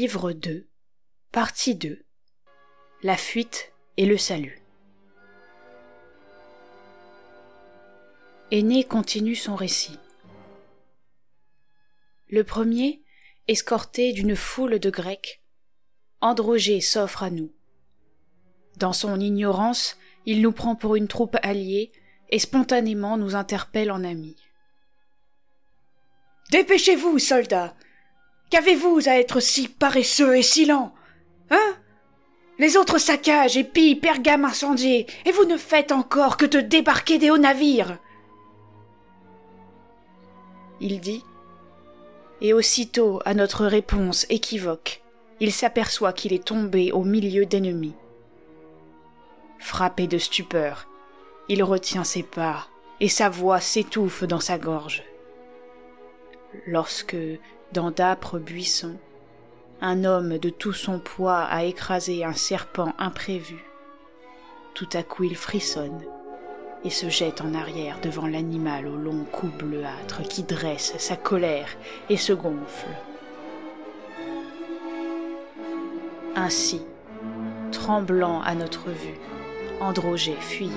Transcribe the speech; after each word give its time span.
Livre 0.00 0.30
2 0.30 0.68
Partie 1.32 1.74
2 1.74 2.04
La 3.02 3.16
fuite 3.16 3.72
et 3.96 4.06
le 4.06 4.16
salut 4.16 4.62
Aîné 8.52 8.84
continue 8.84 9.34
son 9.34 9.56
récit. 9.56 9.98
Le 12.28 12.44
premier, 12.44 13.02
escorté 13.48 14.12
d'une 14.12 14.36
foule 14.36 14.78
de 14.78 14.88
Grecs, 14.88 15.42
Androgé 16.20 16.80
s'offre 16.80 17.24
à 17.24 17.30
nous. 17.30 17.52
Dans 18.76 18.92
son 18.92 19.18
ignorance, 19.18 19.96
il 20.26 20.42
nous 20.42 20.52
prend 20.52 20.76
pour 20.76 20.94
une 20.94 21.08
troupe 21.08 21.36
alliée 21.42 21.90
et 22.30 22.38
spontanément 22.38 23.16
nous 23.16 23.34
interpelle 23.34 23.90
en 23.90 24.04
amis. 24.04 24.36
Dépêchez-vous, 26.52 27.18
soldats, 27.18 27.74
Qu'avez-vous 28.50 29.00
à 29.06 29.18
être 29.18 29.40
si 29.40 29.68
paresseux 29.68 30.36
et 30.36 30.42
si 30.42 30.64
lent 30.64 30.94
Hein? 31.50 31.76
Les 32.58 32.76
autres 32.76 32.98
saccages 32.98 33.56
et 33.56 33.64
pillent 33.64 33.96
Pergame 33.96 34.44
incendiés, 34.44 35.06
et 35.24 35.32
vous 35.32 35.44
ne 35.44 35.56
faites 35.56 35.92
encore 35.92 36.36
que 36.36 36.46
de 36.46 36.60
débarquer 36.60 37.18
des 37.18 37.30
hauts 37.30 37.38
navires 37.38 37.98
Il 40.80 41.00
dit, 41.00 41.22
et 42.40 42.52
aussitôt 42.52 43.20
à 43.24 43.34
notre 43.34 43.64
réponse 43.66 44.26
équivoque, 44.28 45.02
il 45.40 45.52
s'aperçoit 45.52 46.12
qu'il 46.12 46.32
est 46.32 46.44
tombé 46.44 46.90
au 46.90 47.04
milieu 47.04 47.46
d'ennemis. 47.46 47.94
Frappé 49.58 50.06
de 50.06 50.18
stupeur, 50.18 50.88
il 51.48 51.62
retient 51.62 52.04
ses 52.04 52.22
pas, 52.22 52.68
et 53.00 53.08
sa 53.08 53.28
voix 53.28 53.60
s'étouffe 53.60 54.24
dans 54.24 54.40
sa 54.40 54.58
gorge. 54.58 55.04
Lorsque, 56.66 57.16
dans 57.72 57.90
d'âpres 57.90 58.38
buissons, 58.38 58.96
un 59.80 60.04
homme 60.04 60.38
de 60.38 60.48
tout 60.48 60.72
son 60.72 60.98
poids 60.98 61.42
a 61.42 61.64
écrasé 61.64 62.24
un 62.24 62.32
serpent 62.32 62.94
imprévu. 62.98 63.62
Tout 64.74 64.88
à 64.94 65.02
coup 65.02 65.24
il 65.24 65.36
frissonne 65.36 66.02
et 66.84 66.90
se 66.90 67.08
jette 67.08 67.40
en 67.40 67.54
arrière 67.54 67.98
devant 68.00 68.26
l'animal 68.26 68.86
au 68.86 68.96
long 68.96 69.24
cou 69.32 69.48
bleuâtre 69.48 70.22
qui 70.22 70.44
dresse 70.44 70.94
sa 70.98 71.16
colère 71.16 71.68
et 72.08 72.16
se 72.16 72.32
gonfle. 72.32 72.88
Ainsi, 76.36 76.82
tremblant 77.72 78.40
à 78.42 78.54
notre 78.54 78.90
vue, 78.90 79.18
Androgé 79.80 80.36
fuyait. 80.40 80.72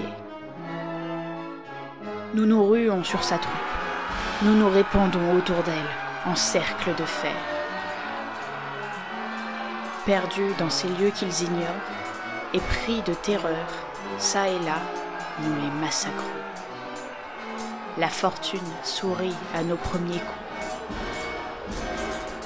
Nous 2.33 2.45
nous 2.45 2.65
ruons 2.67 3.03
sur 3.03 3.23
sa 3.23 3.37
troupe, 3.37 3.53
nous 4.43 4.55
nous 4.55 4.69
répandons 4.69 5.37
autour 5.37 5.61
d'elle, 5.63 6.10
en 6.25 6.35
cercle 6.35 6.93
de 6.95 7.05
fer. 7.05 7.35
Perdus 10.05 10.53
dans 10.57 10.69
ces 10.69 10.87
lieux 10.87 11.11
qu'ils 11.11 11.43
ignorent, 11.43 11.67
et 12.53 12.59
pris 12.59 13.01
de 13.03 13.13
terreur, 13.13 13.67
ça 14.17 14.49
et 14.49 14.59
là, 14.59 14.79
nous 15.39 15.55
les 15.55 15.71
massacrons. 15.79 16.17
La 17.97 18.09
fortune 18.09 18.59
sourit 18.83 19.35
à 19.55 19.63
nos 19.63 19.77
premiers 19.77 20.19
coups. 20.19 20.41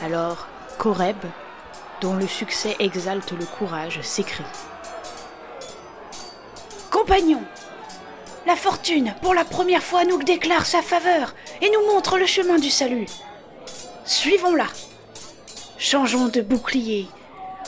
Alors, 0.03 0.47
Coreb, 0.77 1.17
dont 2.01 2.15
le 2.15 2.27
succès 2.27 2.75
exalte 2.79 3.31
le 3.31 3.45
courage, 3.45 4.01
s'écrie. 4.01 4.43
Compagnons, 6.91 7.43
la 8.45 8.55
fortune, 8.55 9.15
pour 9.21 9.33
la 9.33 9.43
première 9.43 9.83
fois, 9.83 10.05
nous 10.05 10.21
déclare 10.21 10.65
sa 10.65 10.81
faveur 10.81 11.33
et 11.61 11.71
nous 11.71 11.93
montre 11.93 12.17
le 12.17 12.25
chemin 12.25 12.59
du 12.59 12.69
salut. 12.69 13.07
Suivons-la. 14.07 14.67
Changeons 15.79 16.27
de 16.27 16.41
bouclier. 16.41 17.07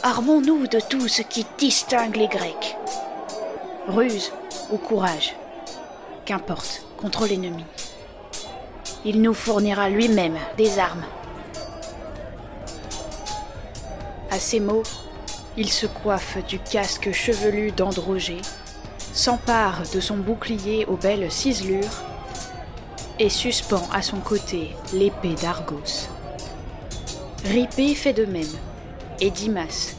Armons-nous 0.03 0.67
de 0.67 0.79
tout 0.79 1.07
ce 1.07 1.23
qui 1.23 1.47
distingue 1.57 2.15
les 2.15 2.27
Grecs. 2.27 2.77
Ruse 3.87 4.31
ou 4.69 4.77
courage, 4.77 5.35
qu'importe, 6.25 6.83
contre 6.95 7.25
l'ennemi. 7.25 7.65
Il 9.03 9.23
nous 9.23 9.33
fournira 9.33 9.89
lui-même 9.89 10.37
des 10.57 10.77
armes. 10.77 11.05
À 14.29 14.37
ces 14.37 14.59
mots, 14.59 14.83
il 15.57 15.71
se 15.71 15.87
coiffe 15.87 16.37
du 16.45 16.59
casque 16.59 17.11
chevelu 17.13 17.71
d'Androgé, 17.71 18.37
s'empare 19.11 19.81
de 19.91 19.99
son 19.99 20.17
bouclier 20.17 20.85
aux 20.85 20.97
belles 20.97 21.31
ciselures 21.31 22.03
et 23.17 23.29
suspend 23.29 23.87
à 23.91 24.03
son 24.03 24.19
côté 24.19 24.75
l'épée 24.93 25.33
d'Argos. 25.41 26.09
Ripé 27.45 27.95
fait 27.95 28.13
de 28.13 28.25
même, 28.25 28.43
et 29.21 29.31
Dimas, 29.31 29.95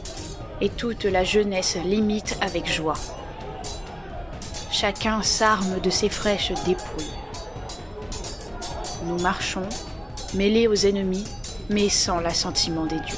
et 0.61 0.69
toute 0.69 1.05
la 1.05 1.23
jeunesse 1.23 1.77
l'imite 1.83 2.37
avec 2.41 2.71
joie. 2.71 2.97
Chacun 4.71 5.23
s'arme 5.23 5.79
de 5.79 5.89
ses 5.89 6.09
fraîches 6.09 6.53
dépouilles. 6.65 7.13
Nous 9.05 9.19
marchons, 9.19 9.67
mêlés 10.35 10.67
aux 10.67 10.75
ennemis, 10.75 11.25
mais 11.69 11.89
sans 11.89 12.19
l'assentiment 12.19 12.85
des 12.85 12.99
dieux. 12.99 13.17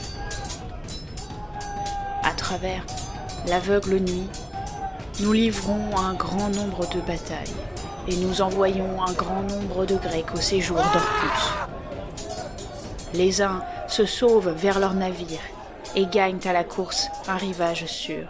À 2.23 2.31
travers 2.31 2.85
l'aveugle 3.47 3.99
nuit, 3.99 4.27
nous 5.19 5.33
livrons 5.33 5.97
un 5.97 6.13
grand 6.13 6.49
nombre 6.49 6.87
de 6.87 7.01
batailles, 7.01 7.55
et 8.07 8.15
nous 8.15 8.41
envoyons 8.41 9.03
un 9.03 9.11
grand 9.13 9.41
nombre 9.43 9.85
de 9.85 9.95
Grecs 9.95 10.33
au 10.33 10.39
séjour 10.39 10.77
d'Orcus. 10.77 11.53
Les 13.13 13.41
uns 13.41 13.61
se 13.91 14.05
sauvent 14.05 14.55
vers 14.55 14.79
leur 14.79 14.93
navire 14.93 15.41
et 15.97 16.05
gagnent 16.05 16.39
à 16.45 16.53
la 16.53 16.63
course 16.63 17.09
un 17.27 17.35
rivage 17.35 17.85
sûr. 17.85 18.27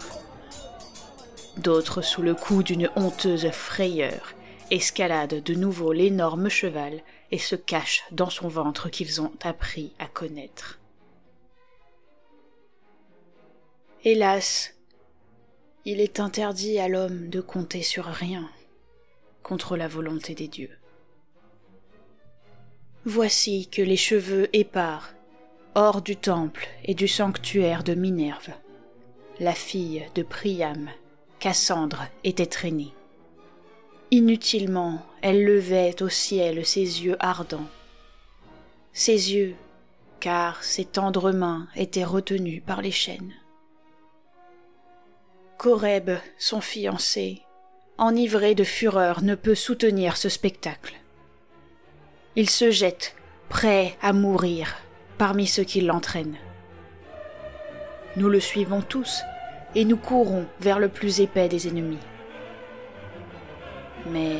D'autres, 1.56 2.02
sous 2.02 2.22
le 2.22 2.34
coup 2.34 2.64
d'une 2.64 2.90
honteuse 2.96 3.48
frayeur, 3.50 4.34
escaladent 4.72 5.40
de 5.40 5.54
nouveau 5.54 5.92
l'énorme 5.92 6.48
cheval 6.48 7.00
et 7.30 7.38
se 7.38 7.54
cachent 7.54 8.02
dans 8.10 8.28
son 8.28 8.48
ventre 8.48 8.88
qu'ils 8.88 9.20
ont 9.20 9.30
appris 9.44 9.92
à 10.00 10.06
connaître. 10.06 10.80
Hélas, 14.04 14.74
il 15.84 16.00
est 16.00 16.18
interdit 16.18 16.80
à 16.80 16.88
l'homme 16.88 17.28
de 17.28 17.40
compter 17.40 17.82
sur 17.82 18.06
rien 18.06 18.50
contre 19.44 19.76
la 19.76 19.86
volonté 19.86 20.34
des 20.34 20.48
dieux. 20.48 20.76
Voici 23.04 23.68
que 23.68 23.82
les 23.82 23.96
cheveux 23.96 24.48
épars 24.56 25.12
hors 25.74 26.02
du 26.02 26.16
temple 26.16 26.68
et 26.84 26.94
du 26.94 27.08
sanctuaire 27.08 27.82
de 27.82 27.94
Minerve. 27.94 28.50
La 29.40 29.54
fille 29.54 30.06
de 30.14 30.22
Priam, 30.22 30.90
Cassandre, 31.38 32.06
était 32.24 32.46
traînée. 32.46 32.92
Inutilement, 34.10 35.00
elle 35.22 35.44
levait 35.44 36.02
au 36.02 36.10
ciel 36.10 36.66
ses 36.66 37.04
yeux 37.04 37.16
ardents. 37.20 37.68
Ses 38.92 39.32
yeux, 39.32 39.54
car 40.20 40.62
ses 40.62 40.84
tendres 40.84 41.32
mains 41.32 41.66
étaient 41.74 42.04
retenues 42.04 42.60
par 42.60 42.82
les 42.82 42.90
chaînes. 42.90 43.32
Coreb, 45.56 46.10
son 46.38 46.60
fiancé, 46.60 47.40
enivré 47.96 48.54
de 48.54 48.64
fureur, 48.64 49.22
ne 49.22 49.34
peut 49.34 49.54
soutenir 49.54 50.18
ce 50.18 50.28
spectacle. 50.28 50.94
il 52.36 52.50
se 52.50 52.70
jette, 52.70 53.14
prêt 53.48 53.96
à 54.02 54.12
mourir, 54.12 54.76
parmi 55.22 55.46
ceux 55.46 55.62
qui 55.62 55.82
l'entraînent. 55.82 56.36
Nous 58.16 58.28
le 58.28 58.40
suivons 58.40 58.80
tous, 58.80 59.22
et 59.76 59.84
nous 59.84 59.96
courons 59.96 60.46
vers 60.58 60.80
le 60.80 60.88
plus 60.88 61.20
épais 61.20 61.46
des 61.48 61.68
ennemis. 61.68 62.04
Mais, 64.10 64.38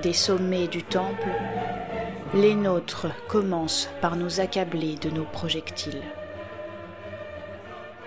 des 0.00 0.12
sommets 0.12 0.68
du 0.68 0.84
temple, 0.84 1.26
les 2.32 2.54
nôtres 2.54 3.08
commencent 3.26 3.90
par 4.00 4.14
nous 4.14 4.38
accabler 4.38 4.94
de 4.94 5.10
nos 5.10 5.24
projectiles. 5.24 6.04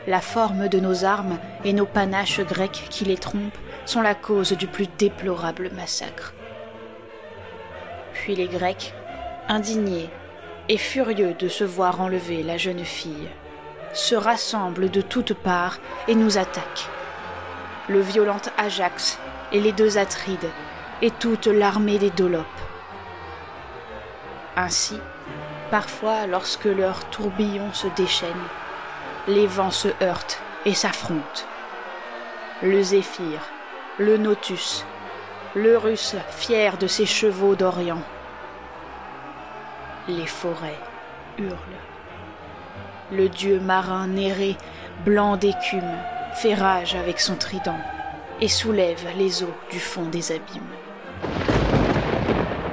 La 0.07 0.21
forme 0.21 0.69
de 0.69 0.79
nos 0.79 1.03
armes 1.03 1.39
et 1.65 1.73
nos 1.73 1.85
panaches 1.85 2.39
grecs 2.39 2.87
qui 2.89 3.03
les 3.03 3.17
trompent 3.17 3.59
sont 3.85 4.01
la 4.01 4.15
cause 4.15 4.53
du 4.53 4.67
plus 4.67 4.87
déplorable 4.97 5.71
massacre. 5.75 6.33
Puis 8.13 8.33
les 8.33 8.47
Grecs, 8.47 8.93
indignés 9.49 10.09
et 10.69 10.77
furieux 10.77 11.33
de 11.33 11.47
se 11.47 11.63
voir 11.63 12.01
enlever 12.01 12.43
la 12.43 12.57
jeune 12.57 12.83
fille, 12.83 13.29
se 13.93 14.15
rassemblent 14.15 14.89
de 14.89 15.01
toutes 15.01 15.33
parts 15.33 15.79
et 16.07 16.15
nous 16.15 16.37
attaquent. 16.37 16.89
Le 17.87 17.99
violent 17.99 18.41
Ajax 18.57 19.19
et 19.51 19.59
les 19.59 19.71
deux 19.71 19.97
Atrides 19.97 20.49
et 21.01 21.11
toute 21.11 21.47
l'armée 21.47 21.99
des 21.99 22.09
Dolopes. 22.09 22.45
Ainsi, 24.55 24.97
parfois 25.69 26.27
lorsque 26.27 26.65
leurs 26.65 27.09
tourbillons 27.09 27.73
se 27.73 27.87
déchaînent, 27.95 28.31
les 29.27 29.47
vents 29.47 29.71
se 29.71 29.89
heurtent 30.01 30.41
et 30.65 30.73
s'affrontent. 30.73 31.43
Le 32.61 32.81
zéphyr, 32.81 33.39
le 33.97 34.17
notus, 34.17 34.85
le 35.55 35.77
russe 35.77 36.15
fier 36.29 36.77
de 36.77 36.87
ses 36.87 37.05
chevaux 37.05 37.55
d'Orient. 37.55 38.01
Les 40.07 40.27
forêts 40.27 40.79
hurlent. 41.39 41.55
Le 43.11 43.27
dieu 43.27 43.59
marin 43.59 44.07
néré, 44.07 44.55
blanc 45.03 45.35
d'écume, 45.35 45.97
fait 46.35 46.53
rage 46.53 46.95
avec 46.95 47.19
son 47.19 47.35
trident 47.35 47.79
et 48.39 48.47
soulève 48.47 49.03
les 49.17 49.41
eaux 49.43 49.55
du 49.71 49.79
fond 49.79 50.05
des 50.05 50.31
abîmes. 50.31 50.61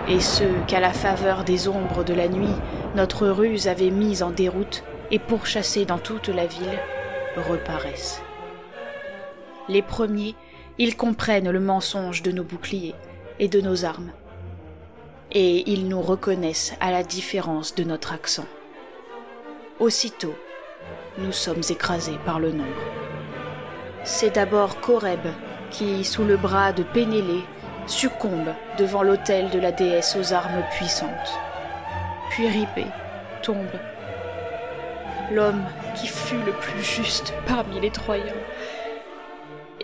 Et 0.08 0.20
ceux 0.20 0.54
qu'à 0.66 0.80
la 0.80 0.92
faveur 0.92 1.44
des 1.44 1.68
ombres 1.68 2.04
de 2.04 2.12
la 2.12 2.28
nuit 2.28 2.54
notre 2.94 3.28
ruse 3.28 3.66
avait 3.68 3.90
mis 3.90 4.22
en 4.22 4.30
déroute 4.30 4.84
et 5.10 5.18
pourchassés 5.18 5.86
dans 5.86 5.98
toute 5.98 6.28
la 6.28 6.44
ville 6.44 6.78
reparaissent. 7.36 8.22
Les 9.68 9.80
premiers, 9.80 10.34
ils 10.76 10.96
comprennent 10.96 11.50
le 11.50 11.60
mensonge 11.60 12.22
de 12.22 12.32
nos 12.32 12.44
boucliers 12.44 12.94
et 13.38 13.48
de 13.48 13.62
nos 13.62 13.86
armes, 13.86 14.12
et 15.32 15.70
ils 15.70 15.88
nous 15.88 16.02
reconnaissent 16.02 16.74
à 16.80 16.90
la 16.90 17.02
différence 17.02 17.74
de 17.74 17.84
notre 17.84 18.12
accent. 18.12 18.46
Aussitôt, 19.80 20.34
nous 21.18 21.32
sommes 21.32 21.62
écrasés 21.70 22.18
par 22.26 22.38
le 22.38 22.52
nombre. 22.52 22.68
C'est 24.04 24.34
d'abord 24.34 24.80
Coreb 24.80 25.26
qui, 25.70 26.04
sous 26.04 26.24
le 26.24 26.36
bras 26.36 26.72
de 26.72 26.82
Pénélé, 26.82 27.40
succombe 27.86 28.52
devant 28.78 29.02
l'autel 29.02 29.50
de 29.50 29.58
la 29.58 29.72
déesse 29.72 30.16
aux 30.16 30.34
armes 30.34 30.62
puissantes. 30.76 31.38
Puis 32.30 32.48
Ripé 32.48 32.84
tombe. 33.42 33.56
L'homme 35.30 35.64
qui 35.96 36.08
fut 36.08 36.42
le 36.44 36.52
plus 36.52 36.82
juste 36.82 37.32
parmi 37.46 37.80
les 37.80 37.90
Troyens 37.90 38.34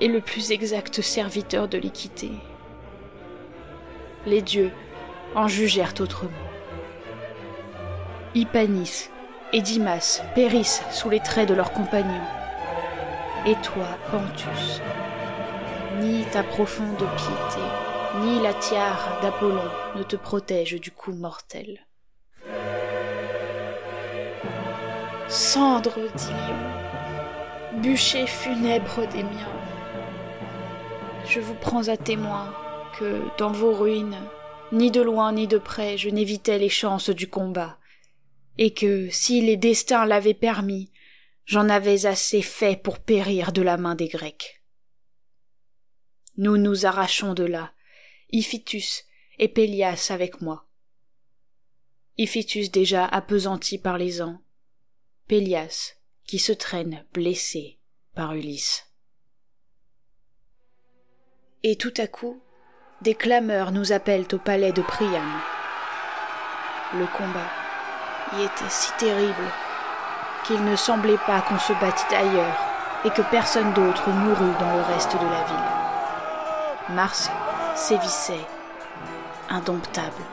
et 0.00 0.08
le 0.08 0.20
plus 0.20 0.52
exact 0.52 1.00
serviteur 1.00 1.68
de 1.68 1.78
l'équité. 1.78 2.32
Les 4.26 4.42
dieux 4.42 4.70
en 5.34 5.48
jugèrent 5.48 5.94
autrement. 6.00 6.30
Hypanis 8.34 9.10
et 9.52 9.62
Dimas 9.62 10.22
périssent 10.34 10.82
sous 10.90 11.10
les 11.10 11.20
traits 11.20 11.48
de 11.48 11.54
leurs 11.54 11.72
compagnons. 11.72 12.26
Et 13.46 13.54
toi, 13.56 13.86
Panthus, 14.10 14.80
ni 16.00 16.24
ta 16.26 16.42
profonde 16.42 16.96
piété, 17.16 17.64
ni 18.20 18.40
la 18.42 18.52
tiare 18.54 19.18
d'Apollon 19.22 19.70
ne 19.96 20.02
te 20.02 20.16
protègent 20.16 20.80
du 20.80 20.90
coup 20.90 21.12
mortel. 21.12 21.80
Cendre 25.28 26.00
d'Ilion, 26.14 27.82
bûcher 27.82 28.26
funèbre 28.26 29.06
des 29.12 29.22
miens, 29.22 29.58
je 31.28 31.40
vous 31.40 31.54
prends 31.54 31.88
à 31.88 31.96
témoin 31.96 32.52
que, 32.98 33.20
dans 33.36 33.52
vos 33.52 33.72
ruines, 33.72 34.16
ni 34.72 34.90
de 34.90 35.00
loin 35.00 35.32
ni 35.32 35.46
de 35.46 35.58
près, 35.58 35.96
je 35.96 36.08
n'évitais 36.08 36.58
les 36.58 36.68
chances 36.68 37.10
du 37.10 37.28
combat, 37.28 37.78
et 38.58 38.74
que, 38.74 39.08
si 39.10 39.40
les 39.40 39.56
destins 39.56 40.04
l'avaient 40.04 40.34
permis, 40.34 40.92
j'en 41.44 41.68
avais 41.68 42.06
assez 42.06 42.42
fait 42.42 42.80
pour 42.80 42.98
périr 42.98 43.52
de 43.52 43.62
la 43.62 43.76
main 43.76 43.94
des 43.94 44.08
Grecs. 44.08 44.62
Nous 46.36 46.56
nous 46.56 46.86
arrachons 46.86 47.34
de 47.34 47.44
là, 47.44 47.72
Iphitus 48.30 49.04
et 49.38 49.48
Pélias 49.48 50.08
avec 50.10 50.40
moi. 50.40 50.68
Iphitus 52.18 52.70
déjà 52.70 53.06
appesanti 53.06 53.78
par 53.78 53.96
les 53.96 54.20
ans, 54.20 54.42
Pélias 55.26 55.94
qui 56.24 56.38
se 56.38 56.52
traîne 56.52 57.06
blessé 57.14 57.78
par 58.14 58.34
Ulysse. 58.34 58.84
Et 61.62 61.76
tout 61.76 61.94
à 61.96 62.06
coup, 62.06 62.42
des 63.00 63.14
clameurs 63.14 63.70
nous 63.70 63.92
appellent 63.92 64.26
au 64.32 64.38
palais 64.38 64.72
de 64.72 64.82
Priam. 64.82 65.40
Le 66.94 67.06
combat 67.16 67.46
y 68.36 68.42
était 68.42 68.68
si 68.68 68.90
terrible 68.98 69.34
qu'il 70.44 70.64
ne 70.64 70.74
semblait 70.74 71.18
pas 71.26 71.40
qu'on 71.42 71.58
se 71.58 71.72
battît 71.74 72.14
ailleurs 72.14 72.56
et 73.04 73.10
que 73.10 73.22
personne 73.30 73.72
d'autre 73.72 74.10
mourût 74.10 74.54
dans 74.58 74.74
le 74.74 74.82
reste 74.82 75.12
de 75.12 75.26
la 75.26 75.44
ville. 75.44 76.96
Mars 76.96 77.30
sévissait, 77.76 78.46
indomptable. 79.48 80.24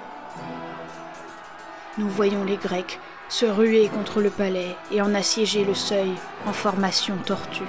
Nous 1.99 2.09
voyons 2.09 2.43
les 2.43 2.57
Grecs 2.57 2.99
se 3.29 3.45
ruer 3.45 3.89
contre 3.89 4.21
le 4.21 4.31
palais 4.31 4.75
et 4.91 5.01
en 5.01 5.13
assiéger 5.13 5.65
le 5.65 5.75
seuil 5.75 6.13
en 6.47 6.53
formation 6.53 7.15
tortue. 7.25 7.63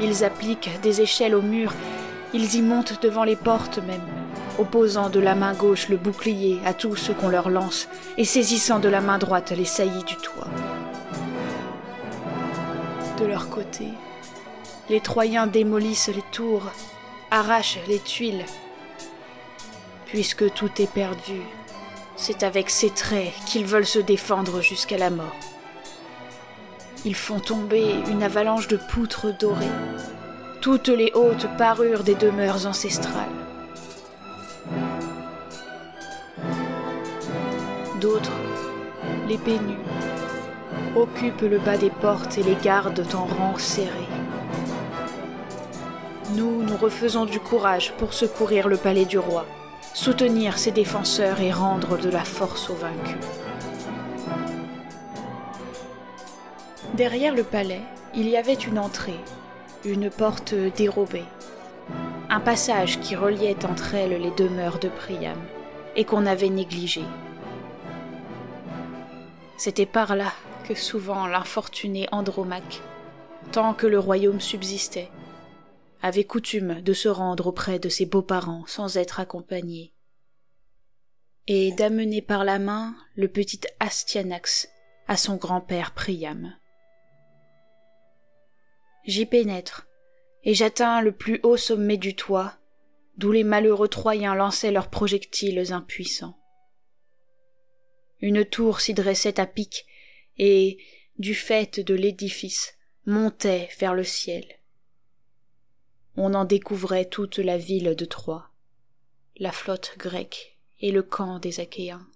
Ils 0.00 0.22
appliquent 0.22 0.80
des 0.82 1.00
échelles 1.00 1.34
au 1.34 1.42
mur 1.42 1.72
ils 2.34 2.54
y 2.56 2.62
montent 2.62 3.02
devant 3.02 3.24
les 3.24 3.36
portes 3.36 3.78
même, 3.78 4.06
opposant 4.58 5.08
de 5.08 5.20
la 5.20 5.34
main 5.34 5.54
gauche 5.54 5.88
le 5.88 5.96
bouclier 5.96 6.60
à 6.64 6.74
tout 6.74 6.96
ce 6.96 7.12
qu'on 7.12 7.28
leur 7.28 7.48
lance 7.48 7.88
et 8.16 8.24
saisissant 8.24 8.78
de 8.78 8.88
la 8.88 9.00
main 9.00 9.18
droite 9.18 9.50
les 9.50 9.64
saillies 9.64 10.04
du 10.04 10.16
toit. 10.16 10.48
De 13.18 13.24
leur 13.24 13.48
côté, 13.48 13.88
les 14.90 15.00
Troyens 15.00 15.46
démolissent 15.46 16.08
les 16.14 16.24
tours, 16.32 16.70
arrachent 17.30 17.78
les 17.88 17.98
tuiles. 17.98 18.44
Puisque 20.06 20.52
tout 20.52 20.70
est 20.80 20.90
perdu, 20.90 21.40
c'est 22.16 22.42
avec 22.42 22.70
ces 22.70 22.90
traits 22.90 23.32
qu'ils 23.46 23.66
veulent 23.66 23.86
se 23.86 23.98
défendre 23.98 24.60
jusqu'à 24.60 24.98
la 24.98 25.10
mort. 25.10 25.36
Ils 27.04 27.14
font 27.14 27.40
tomber 27.40 27.94
une 28.10 28.22
avalanche 28.22 28.68
de 28.68 28.76
poutres 28.76 29.36
dorées 29.38 29.66
toutes 30.60 30.88
les 30.88 31.12
hautes 31.14 31.46
parures 31.56 32.02
des 32.02 32.16
demeures 32.16 32.66
ancestrales. 32.66 33.28
D'autres, 38.00 38.32
les 39.28 39.38
pénus, 39.38 39.78
occupent 40.96 41.42
le 41.42 41.58
bas 41.58 41.76
des 41.76 41.90
portes 41.90 42.38
et 42.38 42.42
les 42.42 42.56
gardent 42.56 43.06
en 43.14 43.24
rang 43.24 43.56
serré. 43.56 44.08
Nous, 46.34 46.62
nous 46.64 46.76
refaisons 46.76 47.24
du 47.24 47.38
courage 47.38 47.92
pour 47.98 48.12
secourir 48.12 48.68
le 48.68 48.76
palais 48.76 49.04
du 49.04 49.18
roi, 49.18 49.46
soutenir 49.94 50.58
ses 50.58 50.72
défenseurs 50.72 51.40
et 51.40 51.52
rendre 51.52 51.98
de 51.98 52.10
la 52.10 52.24
force 52.24 52.68
aux 52.68 52.74
vaincus. 52.74 53.16
Derrière 56.94 57.34
le 57.34 57.44
palais, 57.44 57.82
il 58.14 58.28
y 58.28 58.36
avait 58.36 58.54
une 58.54 58.78
entrée 58.78 59.20
une 59.84 60.10
porte 60.10 60.54
dérobée, 60.54 61.24
un 62.28 62.40
passage 62.40 63.00
qui 63.00 63.14
reliait 63.14 63.64
entre 63.64 63.94
elles 63.94 64.20
les 64.20 64.30
demeures 64.32 64.78
de 64.78 64.88
Priam 64.88 65.38
et 65.96 66.04
qu'on 66.04 66.26
avait 66.26 66.48
négligé. 66.48 67.02
C'était 69.56 69.86
par 69.86 70.16
là 70.16 70.32
que 70.66 70.74
souvent 70.74 71.26
l'infortuné 71.26 72.08
Andromaque, 72.12 72.80
tant 73.52 73.72
que 73.72 73.86
le 73.86 73.98
royaume 73.98 74.40
subsistait, 74.40 75.10
avait 76.02 76.24
coutume 76.24 76.80
de 76.82 76.92
se 76.92 77.08
rendre 77.08 77.46
auprès 77.46 77.78
de 77.78 77.88
ses 77.88 78.06
beaux-parents 78.06 78.64
sans 78.66 78.96
être 78.96 79.20
accompagné, 79.20 79.94
et 81.46 81.72
d'amener 81.72 82.20
par 82.20 82.44
la 82.44 82.58
main 82.58 82.94
le 83.16 83.28
petit 83.28 83.60
Astyanax 83.80 84.68
à 85.08 85.16
son 85.16 85.36
grand-père 85.36 85.92
Priam. 85.94 86.52
J'y 89.08 89.24
pénètre, 89.24 89.88
et 90.44 90.52
j'atteins 90.52 91.00
le 91.00 91.12
plus 91.12 91.40
haut 91.42 91.56
sommet 91.56 91.96
du 91.96 92.14
toit, 92.14 92.58
d'où 93.16 93.32
les 93.32 93.42
malheureux 93.42 93.88
Troyens 93.88 94.34
lançaient 94.34 94.70
leurs 94.70 94.90
projectiles 94.90 95.72
impuissants. 95.72 96.38
Une 98.20 98.44
tour 98.44 98.82
s'y 98.82 98.92
dressait 98.92 99.40
à 99.40 99.46
pic, 99.46 99.86
et, 100.36 100.76
du 101.16 101.34
fait 101.34 101.80
de 101.80 101.94
l'édifice, 101.94 102.76
montait 103.06 103.70
vers 103.78 103.94
le 103.94 104.04
ciel. 104.04 104.44
On 106.18 106.34
en 106.34 106.44
découvrait 106.44 107.06
toute 107.06 107.38
la 107.38 107.56
ville 107.56 107.96
de 107.96 108.04
Troie, 108.04 108.50
la 109.38 109.52
flotte 109.52 109.94
grecque 109.96 110.58
et 110.80 110.92
le 110.92 111.02
camp 111.02 111.38
des 111.38 111.60
Achéens. 111.60 112.06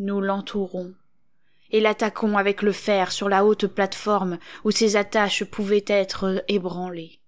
Nous 0.00 0.20
l'entourons 0.20 0.92
et 1.74 1.80
l'attaquons 1.80 2.38
avec 2.38 2.62
le 2.62 2.70
fer 2.70 3.10
sur 3.10 3.28
la 3.28 3.44
haute 3.44 3.66
plateforme 3.66 4.38
où 4.62 4.70
ses 4.70 4.94
attaches 4.94 5.42
pouvaient 5.42 5.84
être 5.88 6.44
ébranlées. 6.46 7.20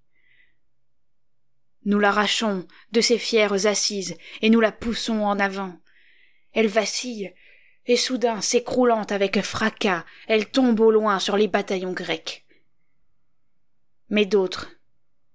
Nous 1.84 1.98
l'arrachons 1.98 2.64
de 2.92 3.00
ses 3.00 3.18
fières 3.18 3.66
assises 3.66 4.16
et 4.42 4.48
nous 4.48 4.60
la 4.60 4.70
poussons 4.70 5.24
en 5.24 5.40
avant. 5.40 5.76
Elle 6.52 6.68
vacille, 6.68 7.34
et 7.86 7.96
soudain, 7.96 8.40
s'écroulant 8.40 9.02
avec 9.02 9.42
fracas, 9.42 10.04
elle 10.28 10.48
tombe 10.48 10.78
au 10.78 10.92
loin 10.92 11.18
sur 11.18 11.36
les 11.36 11.48
bataillons 11.48 11.92
grecs. 11.92 12.46
Mais 14.10 14.26
d'autres 14.26 14.70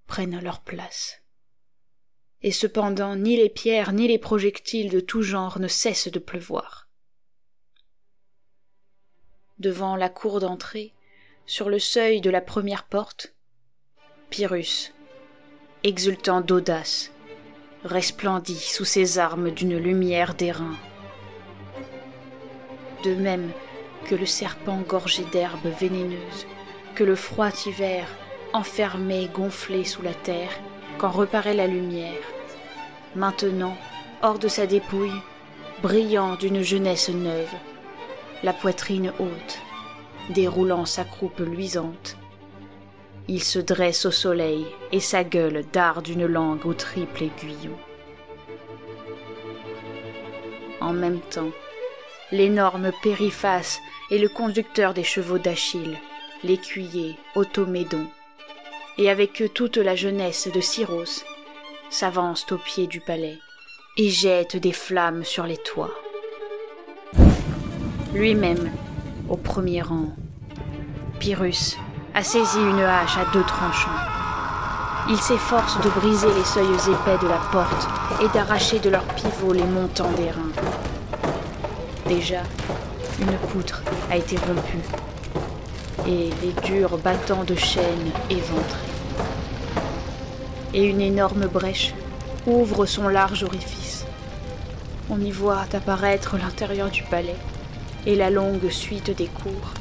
prennent 0.07 0.39
leur 0.39 0.61
place. 0.61 1.21
Et 2.43 2.53
cependant, 2.53 3.17
ni 3.17 3.35
les 3.35 3.49
pierres 3.49 3.91
ni 3.91 4.07
les 4.07 4.19
projectiles 4.19 4.89
de 4.89 5.01
tout 5.01 5.21
genre 5.21 5.59
ne 5.59 5.67
cessent 5.67 6.07
de 6.07 6.19
pleuvoir. 6.19 6.87
Devant 9.61 9.95
la 9.95 10.09
cour 10.09 10.39
d'entrée, 10.39 10.91
sur 11.45 11.69
le 11.69 11.77
seuil 11.77 12.19
de 12.19 12.31
la 12.31 12.41
première 12.41 12.83
porte, 12.83 13.35
Pyrrhus, 14.31 14.91
exultant 15.83 16.41
d'audace, 16.41 17.11
resplendit 17.83 18.57
sous 18.57 18.85
ses 18.85 19.19
armes 19.19 19.51
d'une 19.51 19.77
lumière 19.77 20.33
d'airain. 20.33 20.75
De 23.03 23.13
même 23.13 23.51
que 24.07 24.15
le 24.15 24.25
serpent 24.25 24.81
gorgé 24.81 25.25
d'herbes 25.25 25.71
vénéneuses, 25.79 26.47
que 26.95 27.03
le 27.03 27.15
froid 27.15 27.51
hiver 27.67 28.07
enfermé, 28.53 29.29
gonflé 29.31 29.83
sous 29.83 30.01
la 30.01 30.15
terre, 30.15 30.59
quand 30.97 31.11
reparaît 31.11 31.53
la 31.53 31.67
lumière. 31.67 32.23
Maintenant, 33.15 33.77
hors 34.23 34.39
de 34.39 34.47
sa 34.47 34.65
dépouille, 34.65 35.21
brillant 35.83 36.35
d'une 36.35 36.63
jeunesse 36.63 37.09
neuve, 37.09 37.53
la 38.43 38.53
poitrine 38.53 39.13
haute, 39.19 39.59
déroulant 40.29 40.85
sa 40.85 41.03
croupe 41.03 41.39
luisante, 41.39 42.17
il 43.27 43.43
se 43.43 43.59
dresse 43.59 44.05
au 44.05 44.11
soleil 44.11 44.65
et 44.91 44.99
sa 44.99 45.23
gueule 45.23 45.63
darde 45.71 46.07
une 46.07 46.25
langue 46.25 46.65
au 46.65 46.73
triple 46.73 47.23
aiguillon. 47.23 47.77
En 50.79 50.93
même 50.93 51.19
temps, 51.19 51.51
l'énorme 52.31 52.91
périphas 53.03 53.79
et 54.09 54.17
le 54.17 54.27
conducteur 54.27 54.93
des 54.93 55.03
chevaux 55.03 55.37
d'Achille, 55.37 55.97
l'écuyer 56.43 57.15
Automédon, 57.35 58.07
et 58.97 59.09
avec 59.09 59.41
eux 59.41 59.49
toute 59.49 59.77
la 59.77 59.95
jeunesse 59.95 60.49
de 60.53 60.59
Syros, 60.59 61.23
s'avancent 61.89 62.51
au 62.51 62.57
pied 62.57 62.87
du 62.87 62.99
palais 62.99 63.37
et 63.97 64.09
jettent 64.09 64.57
des 64.57 64.71
flammes 64.71 65.23
sur 65.23 65.45
les 65.45 65.57
toits. 65.57 65.93
Lui-même, 68.13 68.69
au 69.29 69.37
premier 69.37 69.81
rang, 69.81 70.07
Pyrrhus 71.19 71.77
a 72.13 72.21
saisi 72.21 72.59
une 72.59 72.81
hache 72.81 73.17
à 73.17 73.23
deux 73.31 73.43
tranchants. 73.43 73.89
Il 75.09 75.17
s'efforce 75.17 75.79
de 75.79 75.87
briser 75.89 76.27
les 76.33 76.43
seuils 76.43 76.65
épais 76.65 77.17
de 77.23 77.29
la 77.29 77.39
porte 77.53 77.87
et 78.21 78.27
d'arracher 78.33 78.79
de 78.79 78.89
leurs 78.89 79.05
pivots 79.15 79.53
les 79.53 79.63
montants 79.63 80.11
des 80.11 80.29
reins. 80.29 80.51
Déjà, 82.05 82.41
une 83.21 83.37
poutre 83.49 83.81
a 84.11 84.17
été 84.17 84.35
rompue 84.35 84.83
et 86.05 86.31
les 86.41 86.53
durs 86.67 86.97
battants 86.97 87.45
de 87.45 87.55
chaîne 87.55 88.11
éventrés. 88.29 88.89
Et 90.73 90.83
une 90.83 90.99
énorme 90.99 91.47
brèche 91.47 91.93
ouvre 92.45 92.85
son 92.85 93.07
large 93.07 93.43
orifice. 93.43 94.05
On 95.09 95.19
y 95.21 95.31
voit 95.31 95.65
apparaître 95.71 96.35
l'intérieur 96.37 96.89
du 96.89 97.03
palais 97.03 97.37
et 98.05 98.15
la 98.15 98.29
longue 98.29 98.69
suite 98.69 99.15
des 99.15 99.27
cours 99.27 99.73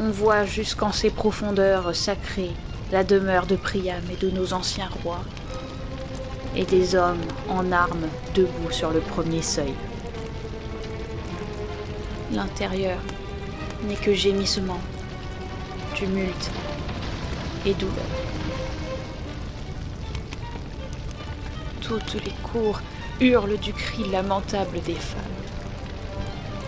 on 0.00 0.10
voit 0.10 0.44
jusqu'en 0.46 0.92
ces 0.92 1.10
profondeurs 1.10 1.94
sacrées 1.94 2.52
la 2.90 3.04
demeure 3.04 3.46
de 3.46 3.56
Priam 3.56 4.02
et 4.10 4.16
de 4.16 4.30
nos 4.30 4.54
anciens 4.54 4.88
rois, 5.04 5.22
et 6.56 6.64
des 6.64 6.94
hommes 6.94 7.20
en 7.48 7.70
armes 7.70 8.08
debout 8.34 8.70
sur 8.70 8.90
le 8.90 9.00
premier 9.00 9.42
seuil. 9.42 9.74
L'intérieur 12.32 12.98
n'est 13.86 13.94
que 13.94 14.14
gémissement, 14.14 14.80
tumulte 15.94 16.50
et 17.66 17.74
douleur. 17.74 17.94
Toutes 21.82 22.14
les 22.24 22.32
cours 22.42 22.80
hurlent 23.20 23.58
du 23.58 23.72
cri 23.72 24.08
lamentable 24.10 24.80
des 24.80 24.94
femmes. 24.94 25.49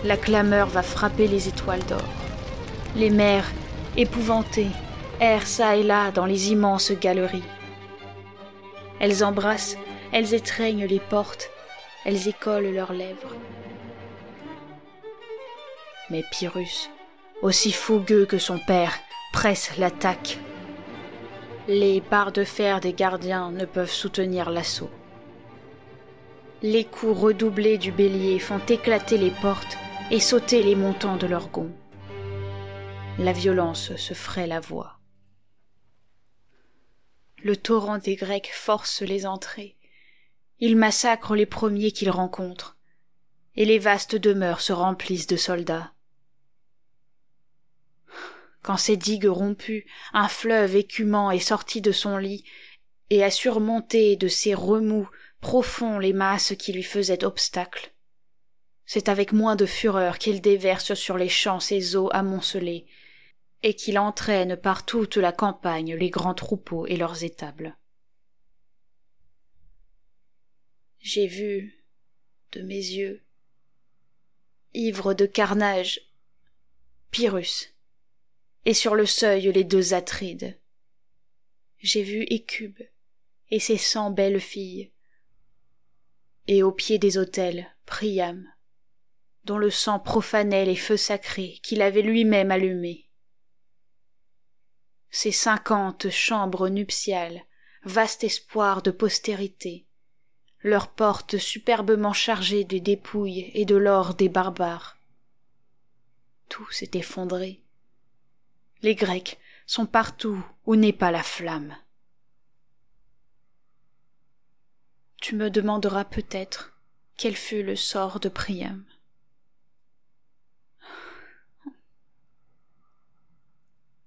La 0.03 0.17
clameur 0.17 0.67
va 0.67 0.83
frapper 0.83 1.27
les 1.27 1.47
étoiles 1.47 1.85
d'or. 1.85 2.03
Les 2.97 3.09
mères, 3.09 3.49
épouvantées, 3.95 4.67
errent 5.21 5.47
çà 5.47 5.77
et 5.77 5.83
là 5.83 6.11
dans 6.11 6.25
les 6.25 6.51
immenses 6.51 6.91
galeries. 6.91 7.43
Elles 8.99 9.23
embrassent, 9.23 9.77
elles 10.11 10.33
étreignent 10.33 10.85
les 10.85 10.99
portes, 10.99 11.49
elles 12.03 12.27
écolent 12.27 12.73
leurs 12.73 12.91
lèvres. 12.91 13.33
Mais 16.09 16.25
Pyrrhus, 16.31 16.89
aussi 17.41 17.71
fougueux 17.71 18.25
que 18.25 18.37
son 18.37 18.57
père, 18.57 18.99
presse 19.31 19.77
l'attaque. 19.77 20.37
Les 21.69 22.01
barres 22.01 22.33
de 22.33 22.43
fer 22.43 22.81
des 22.81 22.91
gardiens 22.91 23.51
ne 23.51 23.63
peuvent 23.63 23.89
soutenir 23.89 24.49
l'assaut. 24.49 24.91
Les 26.61 26.83
coups 26.83 27.17
redoublés 27.17 27.77
du 27.77 27.93
bélier 27.93 28.37
font 28.39 28.59
éclater 28.67 29.17
les 29.17 29.31
portes 29.41 29.77
et 30.11 30.19
sauter 30.19 30.63
les 30.63 30.75
montants 30.75 31.17
de 31.17 31.27
leurs 31.27 31.49
gonds 31.49 31.73
la 33.19 33.31
violence 33.31 33.95
se 33.95 34.13
ferait 34.13 34.47
la 34.47 34.59
voix. 34.59 34.99
Le 37.43 37.55
torrent 37.55 37.97
des 37.97 38.15
Grecs 38.15 38.51
force 38.53 39.01
les 39.01 39.25
entrées. 39.25 39.77
Il 40.59 40.77
massacre 40.77 41.35
les 41.35 41.45
premiers 41.45 41.91
qu'il 41.91 42.09
rencontre, 42.09 42.77
et 43.55 43.65
les 43.65 43.79
vastes 43.79 44.15
demeures 44.15 44.61
se 44.61 44.73
remplissent 44.73 45.27
de 45.27 45.35
soldats. 45.35 45.93
Quand 48.63 48.77
ces 48.77 48.97
digues 48.97 49.27
rompues, 49.27 49.85
un 50.13 50.29
fleuve 50.29 50.75
écumant 50.75 51.31
est 51.31 51.39
sorti 51.39 51.81
de 51.81 51.91
son 51.91 52.17
lit, 52.17 52.45
et 53.09 53.23
a 53.23 53.29
surmonté 53.29 54.15
de 54.15 54.27
ses 54.27 54.55
remous 54.55 55.09
profonds 55.41 55.99
les 55.99 56.13
masses 56.13 56.55
qui 56.57 56.71
lui 56.71 56.83
faisaient 56.83 57.25
obstacle. 57.25 57.92
C'est 58.85 59.09
avec 59.09 59.31
moins 59.31 59.55
de 59.55 59.65
fureur 59.65 60.17
qu'il 60.17 60.41
déverse 60.41 60.93
sur 60.93 61.17
les 61.17 61.29
champs 61.29 61.59
ses 61.59 61.95
eaux 61.95 62.09
amoncelées, 62.11 62.85
et 63.63 63.75
qu'il 63.75 63.97
entraîne 63.97 64.57
par 64.57 64.85
toute 64.85 65.15
la 65.15 65.31
campagne 65.31 65.95
les 65.95 66.09
grands 66.09 66.33
troupeaux 66.33 66.85
et 66.85 66.97
leurs 66.97 67.23
étables. 67.23 67.77
J'ai 70.99 71.27
vu, 71.27 71.83
de 72.51 72.61
mes 72.61 72.75
yeux, 72.75 73.23
ivre 74.73 75.13
de 75.13 75.25
carnage, 75.25 76.01
Pyrrhus, 77.11 77.73
et 78.65 78.73
sur 78.73 78.95
le 78.95 79.05
seuil 79.05 79.51
les 79.51 79.63
deux 79.63 79.93
Atrides. 79.93 80.59
J'ai 81.79 82.03
vu 82.03 82.23
Écube 82.29 82.79
et 83.49 83.59
ses 83.59 83.77
cent 83.77 84.11
belles 84.11 84.41
filles, 84.41 84.91
et 86.47 86.63
au 86.63 86.71
pied 86.71 86.97
des 86.97 87.17
autels 87.17 87.67
Priam, 87.85 88.52
dont 89.45 89.57
le 89.57 89.69
sang 89.69 89.99
profanait 89.99 90.65
les 90.65 90.75
feux 90.75 90.97
sacrés 90.97 91.59
qu'il 91.63 91.81
avait 91.81 92.01
lui-même 92.01 92.51
allumés 92.51 93.03
ces 95.13 95.31
cinquante 95.31 96.09
chambres 96.09 96.69
nuptiales, 96.69 97.45
vaste 97.83 98.23
espoir 98.23 98.81
de 98.81 98.89
postérité, 98.89 99.85
leurs 100.63 100.87
portes 100.87 101.37
superbement 101.37 102.13
chargées 102.13 102.63
des 102.63 102.79
dépouilles 102.79 103.51
et 103.53 103.63
de 103.63 103.75
l'or 103.75 104.15
des 104.15 104.27
barbares. 104.27 104.97
Tout 106.49 106.69
s'est 106.71 106.89
effondré. 106.95 107.61
Les 108.81 108.95
Grecs 108.95 109.37
sont 109.67 109.85
partout 109.85 110.43
où 110.65 110.75
n'est 110.75 110.91
pas 110.91 111.11
la 111.11 111.21
flamme. 111.21 111.77
Tu 115.21 115.35
me 115.35 115.51
demanderas 115.51 116.05
peut-être 116.05 116.73
quel 117.17 117.35
fut 117.35 117.61
le 117.61 117.75
sort 117.75 118.19
de 118.19 118.29
Priam. 118.29 118.83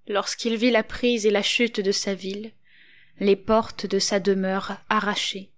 Lorsqu'il 0.07 0.55
vit 0.55 0.71
la 0.71 0.83
prise 0.83 1.25
et 1.25 1.31
la 1.31 1.43
chute 1.43 1.79
de 1.79 1.91
sa 1.91 2.13
ville, 2.13 2.51
les 3.19 3.35
portes 3.35 3.85
de 3.85 3.99
sa 3.99 4.19
demeure 4.19 4.77
arrachées, 4.89 5.51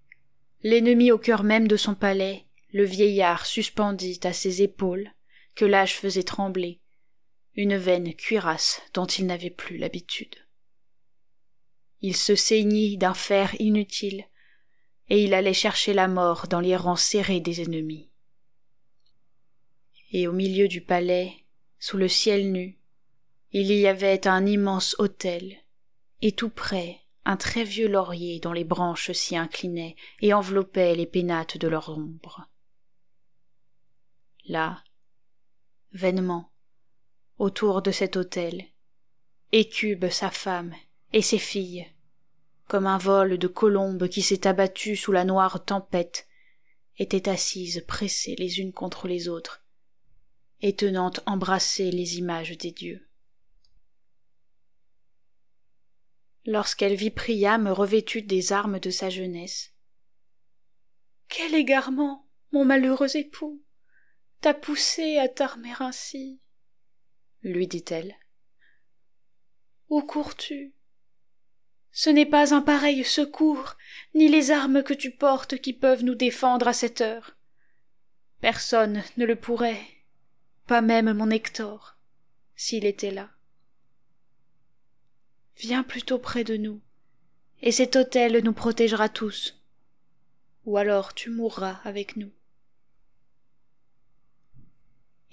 L'ennemi 0.61 1.09
au 1.11 1.17
cœur 1.17 1.43
même 1.43 1.69
de 1.69 1.77
son 1.77 1.95
palais, 1.95 2.45
le 2.73 2.83
vieillard 2.83 3.45
suspendit 3.45 4.19
à 4.23 4.33
ses 4.33 4.61
épaules, 4.61 5.09
que 5.55 5.63
l'âge 5.63 5.95
faisait 5.95 6.23
trembler, 6.23 6.81
une 7.55 7.77
veine 7.77 8.13
cuirasse 8.13 8.81
dont 8.93 9.05
il 9.05 9.25
n'avait 9.25 9.49
plus 9.49 9.77
l'habitude. 9.77 10.35
Il 12.01 12.15
se 12.15 12.35
saignit 12.35 12.97
d'un 12.97 13.13
fer 13.13 13.55
inutile, 13.59 14.25
et 15.07 15.23
il 15.23 15.33
allait 15.33 15.53
chercher 15.53 15.93
la 15.93 16.09
mort 16.09 16.47
dans 16.47 16.59
les 16.59 16.75
rangs 16.75 16.97
serrés 16.97 17.39
des 17.39 17.61
ennemis. 17.61 18.11
Et 20.11 20.27
au 20.27 20.33
milieu 20.33 20.67
du 20.67 20.81
palais, 20.81 21.33
sous 21.79 21.97
le 21.97 22.09
ciel 22.09 22.51
nu, 22.51 22.78
il 23.51 23.71
y 23.71 23.87
avait 23.87 24.27
un 24.27 24.45
immense 24.45 24.95
autel, 24.99 25.57
et 26.21 26.33
tout 26.33 26.49
près 26.49 26.99
un 27.25 27.37
très 27.37 27.63
vieux 27.63 27.87
laurier 27.87 28.39
dont 28.39 28.53
les 28.53 28.63
branches 28.63 29.11
s'y 29.11 29.35
inclinaient 29.35 29.95
et 30.21 30.33
enveloppaient 30.33 30.95
les 30.95 31.05
pénates 31.05 31.57
de 31.57 31.67
leur 31.67 31.89
ombre. 31.89 32.47
Là, 34.47 34.83
vainement, 35.91 36.51
autour 37.37 37.81
de 37.81 37.91
cet 37.91 38.17
autel, 38.17 38.65
Écube 39.51 40.09
sa 40.09 40.29
femme 40.29 40.75
et 41.11 41.23
ses 41.23 41.39
filles, 41.39 41.87
comme 42.67 42.85
un 42.85 42.99
vol 42.99 43.39
de 43.39 43.47
colombes 43.47 44.07
qui 44.07 44.21
s'est 44.21 44.45
abattu 44.45 44.95
sous 44.95 45.11
la 45.11 45.25
noire 45.25 45.65
tempête, 45.65 46.27
étaient 46.99 47.29
assises 47.29 47.83
pressées 47.87 48.35
les 48.37 48.59
unes 48.59 48.73
contre 48.73 49.07
les 49.07 49.27
autres, 49.27 49.63
et 50.61 50.75
tenant 50.75 51.11
embrassées 51.25 51.89
les 51.89 52.19
images 52.19 52.55
des 52.57 52.71
dieux. 52.71 53.08
Lorsqu'elle 56.45 56.95
vit 56.95 57.11
Priam 57.11 57.67
revêtue 57.67 58.21
des 58.21 58.51
armes 58.51 58.79
de 58.79 58.89
sa 58.89 59.09
jeunesse. 59.09 59.73
Quel 61.27 61.53
égarement, 61.55 62.27
mon 62.51 62.65
malheureux 62.65 63.15
époux, 63.15 63.63
t'a 64.41 64.53
poussé 64.53 65.17
à 65.17 65.27
t'armer 65.27 65.73
ainsi 65.79 66.41
lui 67.43 67.67
dit-elle. 67.67 68.15
Où 69.89 70.01
cours-tu? 70.01 70.73
Ce 71.91 72.09
n'est 72.09 72.25
pas 72.25 72.53
un 72.53 72.61
pareil 72.61 73.03
secours, 73.03 73.75
ni 74.13 74.27
les 74.27 74.51
armes 74.51 74.83
que 74.83 74.93
tu 74.93 75.11
portes 75.11 75.57
qui 75.57 75.73
peuvent 75.73 76.03
nous 76.03 76.15
défendre 76.15 76.67
à 76.67 76.73
cette 76.73 77.01
heure. 77.01 77.35
Personne 78.41 79.03
ne 79.17 79.25
le 79.25 79.35
pourrait, 79.35 79.81
pas 80.67 80.81
même 80.81 81.11
mon 81.13 81.29
Hector, 81.29 81.97
s'il 82.55 82.85
était 82.85 83.11
là. 83.11 83.29
Viens 85.59 85.83
plutôt 85.83 86.19
près 86.19 86.45
de 86.45 86.55
nous, 86.55 86.81
et 87.61 87.73
cet 87.73 87.97
autel 87.97 88.41
nous 88.43 88.53
protégera 88.53 89.09
tous. 89.09 89.61
Ou 90.65 90.77
alors 90.77 91.13
tu 91.13 91.29
mourras 91.29 91.81
avec 91.83 92.15
nous. 92.15 92.31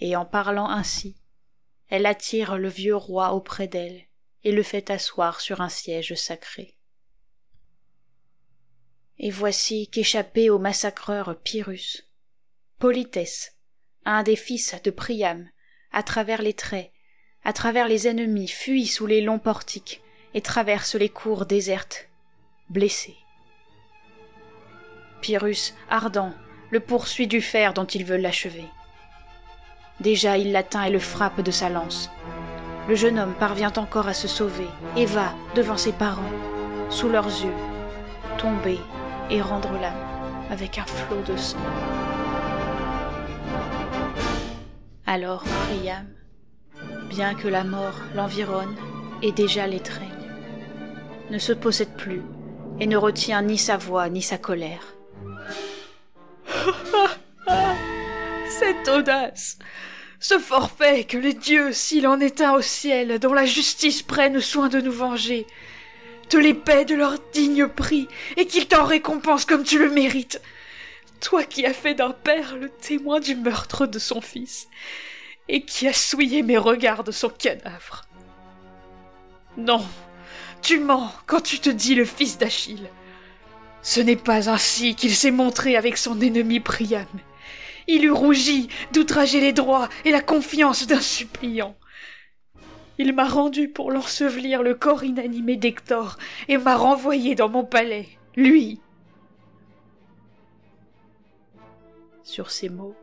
Et 0.01 0.17
en 0.17 0.25
parlant 0.25 0.69
ainsi, 0.69 1.17
elle 1.89 2.07
attire 2.07 2.59
le 2.59 2.69
vieux 2.69 2.97
roi 2.97 3.35
auprès 3.35 3.69
d'elle 3.69 4.05
et 4.43 4.51
le 4.51 4.65
fait 4.65 4.91
asseoir 4.91 5.41
sur 5.41 5.61
un 5.61 5.69
siège 5.69 6.15
sacré. 6.15 6.77
Et 9.19 9.31
voici 9.31 9.89
qu'échappé 9.89 10.51
au 10.51 10.59
massacreur 10.59 11.41
Pyrrhus, 11.41 12.03
Politès, 12.81 13.57
un 14.05 14.25
des 14.25 14.37
fils 14.37 14.75
de 14.83 14.91
Priam, 14.91 15.49
à 15.93 16.03
travers 16.03 16.43
les 16.43 16.53
traits, 16.53 16.93
à 17.45 17.53
travers 17.53 17.87
les 17.87 18.09
ennemis, 18.09 18.49
fuit 18.49 18.89
sous 18.89 19.07
les 19.07 19.21
longs 19.21 19.39
portiques, 19.39 20.03
et 20.37 20.43
traverse 20.43 20.95
les 20.95 21.09
cours 21.09 21.47
désertes, 21.47 22.09
blessé. 22.69 23.17
Pyrrhus, 25.23 25.73
ardent, 25.89 26.35
le 26.71 26.79
poursuit 26.79 27.27
du 27.27 27.41
fer 27.41 27.73
dont 27.73 27.87
il 27.87 28.05
veut 28.05 28.19
l'achever. 28.19 28.67
Déjà 30.01 30.37
il 30.37 30.53
l'atteint 30.53 30.85
et 30.85 30.91
le 30.91 30.99
frappe 30.99 31.41
de 31.41 31.51
sa 31.51 31.71
lance. 31.71 32.11
Le 32.87 32.95
jeune 32.95 33.19
homme 33.19 33.33
parvient 33.33 33.73
encore 33.77 34.09
à 34.09 34.13
se 34.13 34.29
sauver 34.29 34.69
et 34.95 35.07
va, 35.07 35.35
devant 35.55 35.79
ses 35.79 35.93
parents, 35.93 36.23
sous 36.91 37.09
leurs 37.09 37.27
yeux, 37.27 37.55
tomber 38.37 38.79
et 39.31 39.41
rendre 39.41 39.73
l'âme 39.81 40.51
avec 40.51 40.79
un 40.79 40.85
flot 40.85 41.23
de 41.27 41.37
sang. 41.39 41.57
Alors 45.07 45.45
Priam, 45.45 46.07
bien 47.09 47.35
que 47.35 47.49
la 47.49 47.65
mort 47.65 47.99
l'environne 48.15 48.77
et 49.23 49.33
déjà 49.33 49.67
l'étreigne, 49.67 50.06
ne 51.31 51.39
se 51.39 51.53
possède 51.53 51.97
plus 51.97 52.23
et 52.81 52.87
ne 52.87 52.97
retient 52.97 53.43
ni 53.43 53.59
sa 53.59 53.77
voix 53.77 54.09
ni 54.09 54.23
sa 54.23 54.39
colère. 54.39 54.95
Cette 58.49 58.89
audace 58.89 59.59
Ce 60.21 60.39
forfait 60.39 61.05
que 61.05 61.19
les 61.19 61.35
dieux, 61.35 61.73
s'il 61.73 62.07
en 62.07 62.21
est 62.21 62.41
un 62.41 62.53
au 62.53 62.63
ciel, 62.63 63.19
dont 63.19 63.33
la 63.33 63.45
justice 63.47 64.03
prenne 64.03 64.41
soin 64.41 64.69
de 64.69 64.81
nous 64.81 64.93
venger, 64.93 65.47
te 66.29 66.37
les 66.37 66.55
paient 66.55 66.85
de 66.85 66.95
leur 66.95 67.15
digne 67.33 67.69
prix, 67.69 68.09
et 68.37 68.47
qu'ils 68.47 68.67
t'en 68.67 68.85
récompensent 68.85 69.47
comme 69.47 69.65
tu 69.65 69.79
le 69.79 69.91
mérites. 69.91 70.41
Toi 71.21 71.45
qui 71.45 71.65
as 71.67 71.73
fait 71.73 71.95
d'un 71.95 72.11
père 72.11 72.57
le 72.57 72.69
témoin 72.69 73.21
du 73.21 73.37
meurtre 73.37 73.87
de 73.87 73.99
son 73.99 74.21
fils, 74.21 74.69
et 75.49 75.63
qui 75.63 75.87
as 75.87 75.93
souillé 75.93 76.43
mes 76.43 76.59
regards 76.59 77.05
de 77.05 77.13
son 77.13 77.29
cadavre. 77.29 78.03
Non, 79.57 79.85
tu 80.63 80.79
mens 80.81 81.13
quand 81.27 81.41
tu 81.41 81.59
te 81.59 81.71
dis 81.71 81.95
le 81.95 82.05
fils 82.05 82.39
d'Achille. 82.39 82.91
Ce 83.83 84.01
n'est 84.01 84.17
pas 84.17 84.51
ainsi 84.51 84.95
qu'il 84.95 85.15
s'est 85.15 85.31
montré 85.31 85.77
avec 85.77 85.97
son 85.97 86.21
ennemi 86.21 86.61
Priam. 86.61 87.07
Il 87.87 88.05
eut 88.05 88.13
rougi 88.13 88.69
d'outrager 88.93 89.41
les 89.41 89.53
droits 89.53 89.89
et 90.05 90.11
la 90.11 90.21
confiance 90.21 90.87
d'un 90.87 91.01
suppliant. 91.01 91.77
Il 92.99 93.13
m'a 93.13 93.29
rendu 93.29 93.69
pour 93.69 93.93
l'ensevelir 93.93 94.63
le 94.63 94.75
corps 94.75 95.05
inanimé 95.05 95.57
d'Hector 95.57 96.17
et 96.49 96.57
m'a 96.57 96.77
renvoyé 96.77 97.35
dans 97.35 97.49
mon 97.49 97.65
palais, 97.65 98.09
lui. 98.35 98.81
Sur 102.25 102.51
ces 102.51 102.71
mots, 102.71 102.97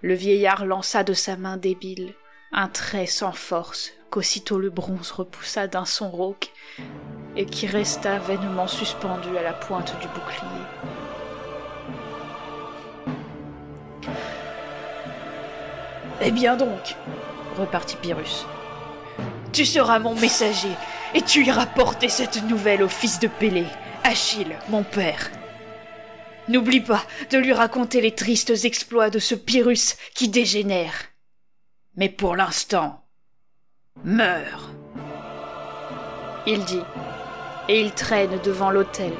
le 0.00 0.14
vieillard 0.14 0.64
lança 0.64 1.02
de 1.04 1.12
sa 1.12 1.36
main 1.36 1.56
débile 1.56 2.14
un 2.52 2.68
trait 2.68 3.06
sans 3.06 3.32
force 3.32 3.92
qu'aussitôt 4.10 4.58
le 4.58 4.70
bronze 4.70 5.10
repoussa 5.10 5.66
d'un 5.66 5.84
son 5.84 6.10
rauque 6.10 6.50
et 7.36 7.46
qui 7.46 7.66
resta 7.66 8.18
vainement 8.18 8.66
suspendu 8.66 9.36
à 9.36 9.42
la 9.42 9.52
pointe 9.52 9.94
du 10.00 10.08
bouclier. 10.08 10.64
Eh 16.20 16.30
bien 16.30 16.56
donc, 16.56 16.96
repartit 17.56 17.96
Pyrrhus, 17.96 18.44
tu 19.52 19.64
seras 19.64 19.98
mon 19.98 20.14
messager 20.14 20.72
et 21.14 21.22
tu 21.22 21.44
iras 21.44 21.66
porter 21.66 22.08
cette 22.08 22.42
nouvelle 22.44 22.82
au 22.82 22.88
fils 22.88 23.20
de 23.20 23.28
Pélée, 23.28 23.66
Achille, 24.04 24.58
mon 24.68 24.82
père. 24.82 25.30
N'oublie 26.48 26.80
pas 26.80 27.04
de 27.30 27.38
lui 27.38 27.52
raconter 27.52 28.00
les 28.00 28.14
tristes 28.14 28.64
exploits 28.64 29.10
de 29.10 29.18
ce 29.18 29.34
Pyrrhus 29.34 29.96
qui 30.14 30.28
dégénère. 30.28 30.94
Mais 31.96 32.08
pour 32.08 32.36
l'instant, 32.36 33.07
Meurs 34.04 34.70
Il 36.46 36.64
dit, 36.64 36.84
et 37.68 37.80
il 37.80 37.92
traîne 37.92 38.38
devant 38.44 38.70
l'autel 38.70 39.12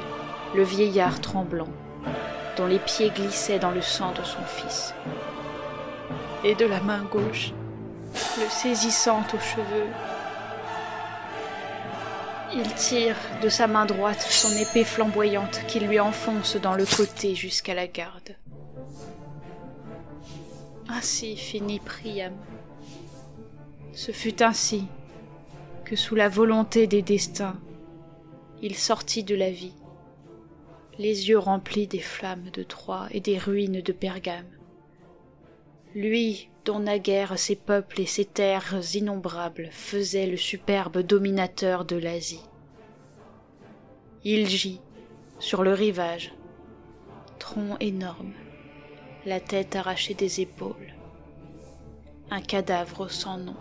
le 0.55 0.63
vieillard 0.63 1.19
tremblant, 1.19 1.67
dont 2.55 2.65
les 2.65 2.79
pieds 2.79 3.09
glissaient 3.09 3.59
dans 3.59 3.71
le 3.71 3.81
sang 3.81 4.13
de 4.13 4.23
son 4.23 4.41
fils. 4.43 4.93
Et 6.45 6.55
de 6.55 6.65
la 6.65 6.79
main 6.79 7.03
gauche, 7.11 7.51
le 8.39 8.49
saisissant 8.49 9.23
aux 9.33 9.39
cheveux, 9.39 9.89
il 12.53 12.73
tire 12.73 13.17
de 13.43 13.49
sa 13.49 13.67
main 13.67 13.85
droite 13.85 14.21
son 14.21 14.55
épée 14.57 14.85
flamboyante 14.85 15.61
qui 15.67 15.81
lui 15.81 15.99
enfonce 15.99 16.55
dans 16.55 16.73
le 16.73 16.85
côté 16.85 17.35
jusqu'à 17.35 17.75
la 17.75 17.87
garde. 17.87 18.35
Ainsi 20.87 21.35
finit 21.35 21.79
Priam. 21.79 22.33
Ce 23.99 24.13
fut 24.13 24.41
ainsi 24.41 24.85
que 25.83 25.97
sous 25.97 26.15
la 26.15 26.29
volonté 26.29 26.87
des 26.87 27.01
destins, 27.01 27.59
il 28.61 28.75
sortit 28.75 29.25
de 29.25 29.35
la 29.35 29.51
vie, 29.51 29.73
les 30.97 31.27
yeux 31.27 31.37
remplis 31.37 31.85
des 31.85 31.99
flammes 31.99 32.49
de 32.53 32.63
Troie 32.63 33.09
et 33.11 33.19
des 33.19 33.37
ruines 33.37 33.81
de 33.81 33.91
Pergame. 33.91 34.47
Lui 35.95 36.47
dont 36.63 36.79
naguère 36.79 37.37
ses 37.37 37.57
peuples 37.57 37.99
et 37.99 38.05
ses 38.05 38.23
terres 38.23 38.73
innombrables 38.93 39.67
faisaient 39.69 40.27
le 40.27 40.37
superbe 40.37 40.99
dominateur 40.99 41.83
de 41.83 41.97
l'Asie. 41.97 42.45
Il 44.23 44.47
gît 44.47 44.79
sur 45.39 45.61
le 45.61 45.73
rivage, 45.73 46.33
tronc 47.37 47.75
énorme, 47.81 48.31
la 49.25 49.41
tête 49.41 49.75
arrachée 49.75 50.13
des 50.13 50.39
épaules, 50.39 50.95
un 52.31 52.39
cadavre 52.39 53.11
sans 53.11 53.37
nom. 53.37 53.57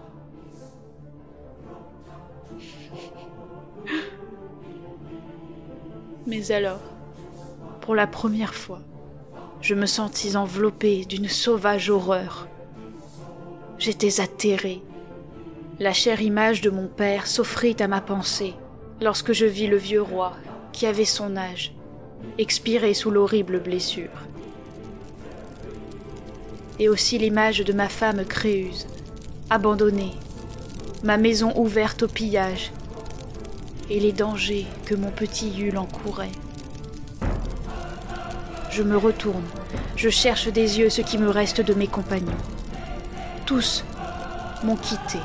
Mais 6.27 6.53
alors, 6.53 6.81
pour 7.81 7.95
la 7.95 8.07
première 8.07 8.55
fois, 8.55 8.81
je 9.61 9.75
me 9.75 9.87
sentis 9.87 10.37
enveloppée 10.37 11.05
d'une 11.05 11.29
sauvage 11.29 11.91
horreur. 11.91 12.49
J'étais 13.79 14.21
atterrée. 14.21 14.83
La 15.81 15.93
chère 15.93 16.21
image 16.21 16.61
de 16.61 16.71
mon 16.71 16.87
père 16.87 17.27
s'offrit 17.27 17.77
à 17.81 17.89
ma 17.89 18.01
pensée 18.01 18.55
lorsque 19.01 19.33
je 19.33 19.47
vis 19.47 19.69
le 19.69 19.77
vieux 19.77 20.03
roi, 20.03 20.35
qui 20.73 20.87
avait 20.87 21.05
son 21.05 21.37
âge, 21.37 21.73
expirer 22.37 22.95
sous 22.95 23.11
l'horrible 23.11 23.61
blessure. 23.61 24.27
Et 26.79 26.89
aussi 26.89 27.19
l'image 27.19 27.61
de 27.61 27.73
ma 27.73 27.89
femme 27.89 28.25
Créuse, 28.25 28.87
abandonnée, 29.51 30.13
ma 31.05 31.17
maison 31.17 31.53
ouverte 31.57 32.03
au 32.03 32.09
pillage, 32.09 32.73
et 33.89 34.01
les 34.01 34.13
dangers 34.13 34.67
que 34.85 34.95
mon 34.95 35.11
petit 35.11 35.51
Yule 35.51 35.79
encourait. 35.79 36.33
Je 38.71 38.83
me 38.83 38.97
retourne, 38.97 39.45
je 39.97 40.09
cherche 40.09 40.49
des 40.49 40.79
yeux 40.79 40.91
ce 40.91 41.01
qui 41.01 41.19
me 41.19 41.31
reste 41.31 41.61
de 41.61 41.75
mes 41.75 41.87
compagnons. 41.87 42.33
Tous 43.47 43.85
m'ont 44.65 44.77
quitté, 44.77 45.19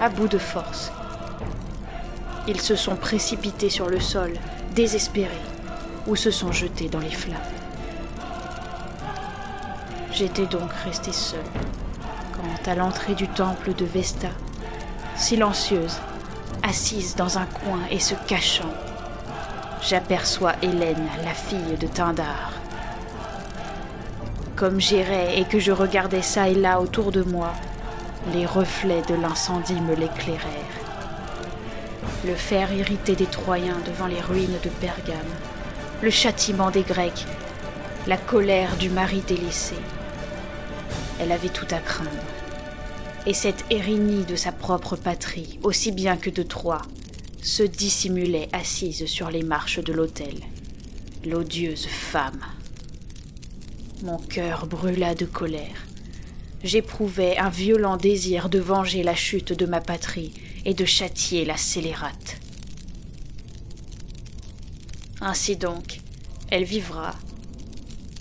à 0.00 0.08
bout 0.08 0.28
de 0.28 0.38
force. 0.38 0.90
Ils 2.48 2.60
se 2.60 2.76
sont 2.76 2.96
précipités 2.96 3.70
sur 3.70 3.88
le 3.88 4.00
sol, 4.00 4.34
désespérés, 4.74 5.30
ou 6.06 6.16
se 6.16 6.30
sont 6.30 6.52
jetés 6.52 6.88
dans 6.88 7.00
les 7.00 7.10
flammes. 7.10 7.36
J'étais 10.12 10.46
donc 10.46 10.70
restée 10.84 11.12
seule, 11.12 11.40
quand 12.32 12.70
à 12.70 12.74
l'entrée 12.74 13.14
du 13.14 13.28
temple 13.28 13.72
de 13.74 13.84
Vesta, 13.84 14.28
silencieuse, 15.16 15.98
assise 16.62 17.16
dans 17.16 17.38
un 17.38 17.46
coin 17.46 17.80
et 17.90 17.98
se 17.98 18.14
cachant, 18.26 18.72
j'aperçois 19.82 20.52
Hélène, 20.62 21.08
la 21.24 21.32
fille 21.32 21.76
de 21.80 21.86
Tindar. 21.86 22.52
Comme 24.56 24.80
j'irais 24.80 25.38
et 25.38 25.44
que 25.44 25.58
je 25.58 25.72
regardais 25.72 26.22
ça 26.22 26.48
et 26.48 26.54
là 26.54 26.80
autour 26.80 27.12
de 27.12 27.22
moi, 27.22 27.52
les 28.32 28.46
reflets 28.46 29.02
de 29.02 29.14
l'incendie 29.14 29.80
me 29.80 29.94
l'éclairèrent. 29.94 30.40
Le 32.24 32.34
fer 32.34 32.72
irrité 32.72 33.14
des 33.14 33.26
Troyens 33.26 33.78
devant 33.86 34.06
les 34.06 34.20
ruines 34.20 34.58
de 34.62 34.68
Pergame, 34.68 35.16
le 36.02 36.10
châtiment 36.10 36.70
des 36.70 36.82
Grecs, 36.82 37.26
la 38.06 38.16
colère 38.16 38.76
du 38.76 38.90
mari 38.90 39.22
délaissé. 39.26 39.76
Elle 41.20 41.32
avait 41.32 41.48
tout 41.48 41.66
à 41.70 41.78
craindre. 41.78 42.35
Et 43.26 43.34
cette 43.34 43.64
Érénie 43.70 44.24
de 44.24 44.36
sa 44.36 44.52
propre 44.52 44.94
patrie, 44.94 45.58
aussi 45.64 45.90
bien 45.90 46.16
que 46.16 46.30
de 46.30 46.44
Troie, 46.44 46.82
se 47.42 47.64
dissimulait 47.64 48.48
assise 48.52 49.06
sur 49.06 49.30
les 49.30 49.42
marches 49.42 49.80
de 49.80 49.92
l'autel. 49.92 50.34
L'odieuse 51.24 51.86
femme. 51.86 52.40
Mon 54.04 54.18
cœur 54.18 54.66
brûla 54.66 55.16
de 55.16 55.24
colère. 55.24 55.86
J'éprouvais 56.62 57.36
un 57.36 57.48
violent 57.48 57.96
désir 57.96 58.48
de 58.48 58.60
venger 58.60 59.02
la 59.02 59.16
chute 59.16 59.52
de 59.52 59.66
ma 59.66 59.80
patrie 59.80 60.32
et 60.64 60.74
de 60.74 60.84
châtier 60.84 61.44
la 61.44 61.56
scélérate. 61.56 62.36
Ainsi 65.20 65.56
donc, 65.56 66.00
elle 66.50 66.64
vivra. 66.64 67.16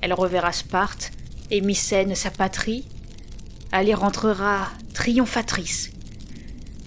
Elle 0.01 0.13
reverra 0.13 0.51
Sparte 0.51 1.11
et 1.51 1.61
Mycène 1.61 2.15
sa 2.15 2.31
patrie. 2.31 2.85
Elle 3.71 3.89
y 3.89 3.93
rentrera 3.93 4.69
triomphatrice. 5.05 5.91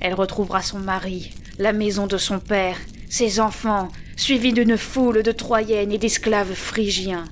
Elle 0.01 0.15
retrouvera 0.15 0.61
son 0.61 0.81
mari, 0.81 1.31
la 1.61 1.73
maison 1.73 2.09
de 2.09 2.19
son 2.19 2.41
père, 2.41 2.77
ses 3.09 3.39
enfants, 3.39 3.91
suivis 4.17 4.53
d'une 4.53 4.77
foule 4.77 5.23
de 5.23 5.31
Troyennes 5.31 5.93
et 5.93 5.99
d'esclaves 5.99 6.55
phrygiens 6.55 7.27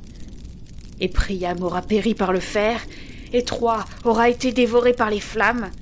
et 1.00 1.08
Priam 1.08 1.60
aura 1.64 1.82
péri 1.82 2.14
par 2.14 2.32
le 2.32 2.38
fer, 2.38 2.80
et 3.32 3.42
Troie 3.42 3.84
aura 4.04 4.30
été 4.30 4.52
dévorée 4.52 4.92
par 4.92 5.10
les 5.10 5.18
flammes, 5.18 5.72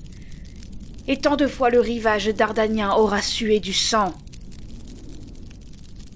et 1.07 1.19
tant 1.19 1.37
de 1.37 1.47
fois 1.47 1.69
le 1.69 1.81
rivage 1.81 2.29
dardanien 2.29 2.90
aura 2.95 3.21
sué 3.21 3.61
du 3.61 3.75
sang. 3.75 4.14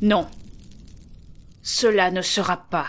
Non, 0.00 0.26
cela 1.62 2.10
ne 2.10 2.22
sera 2.22 2.56
pas. 2.56 2.86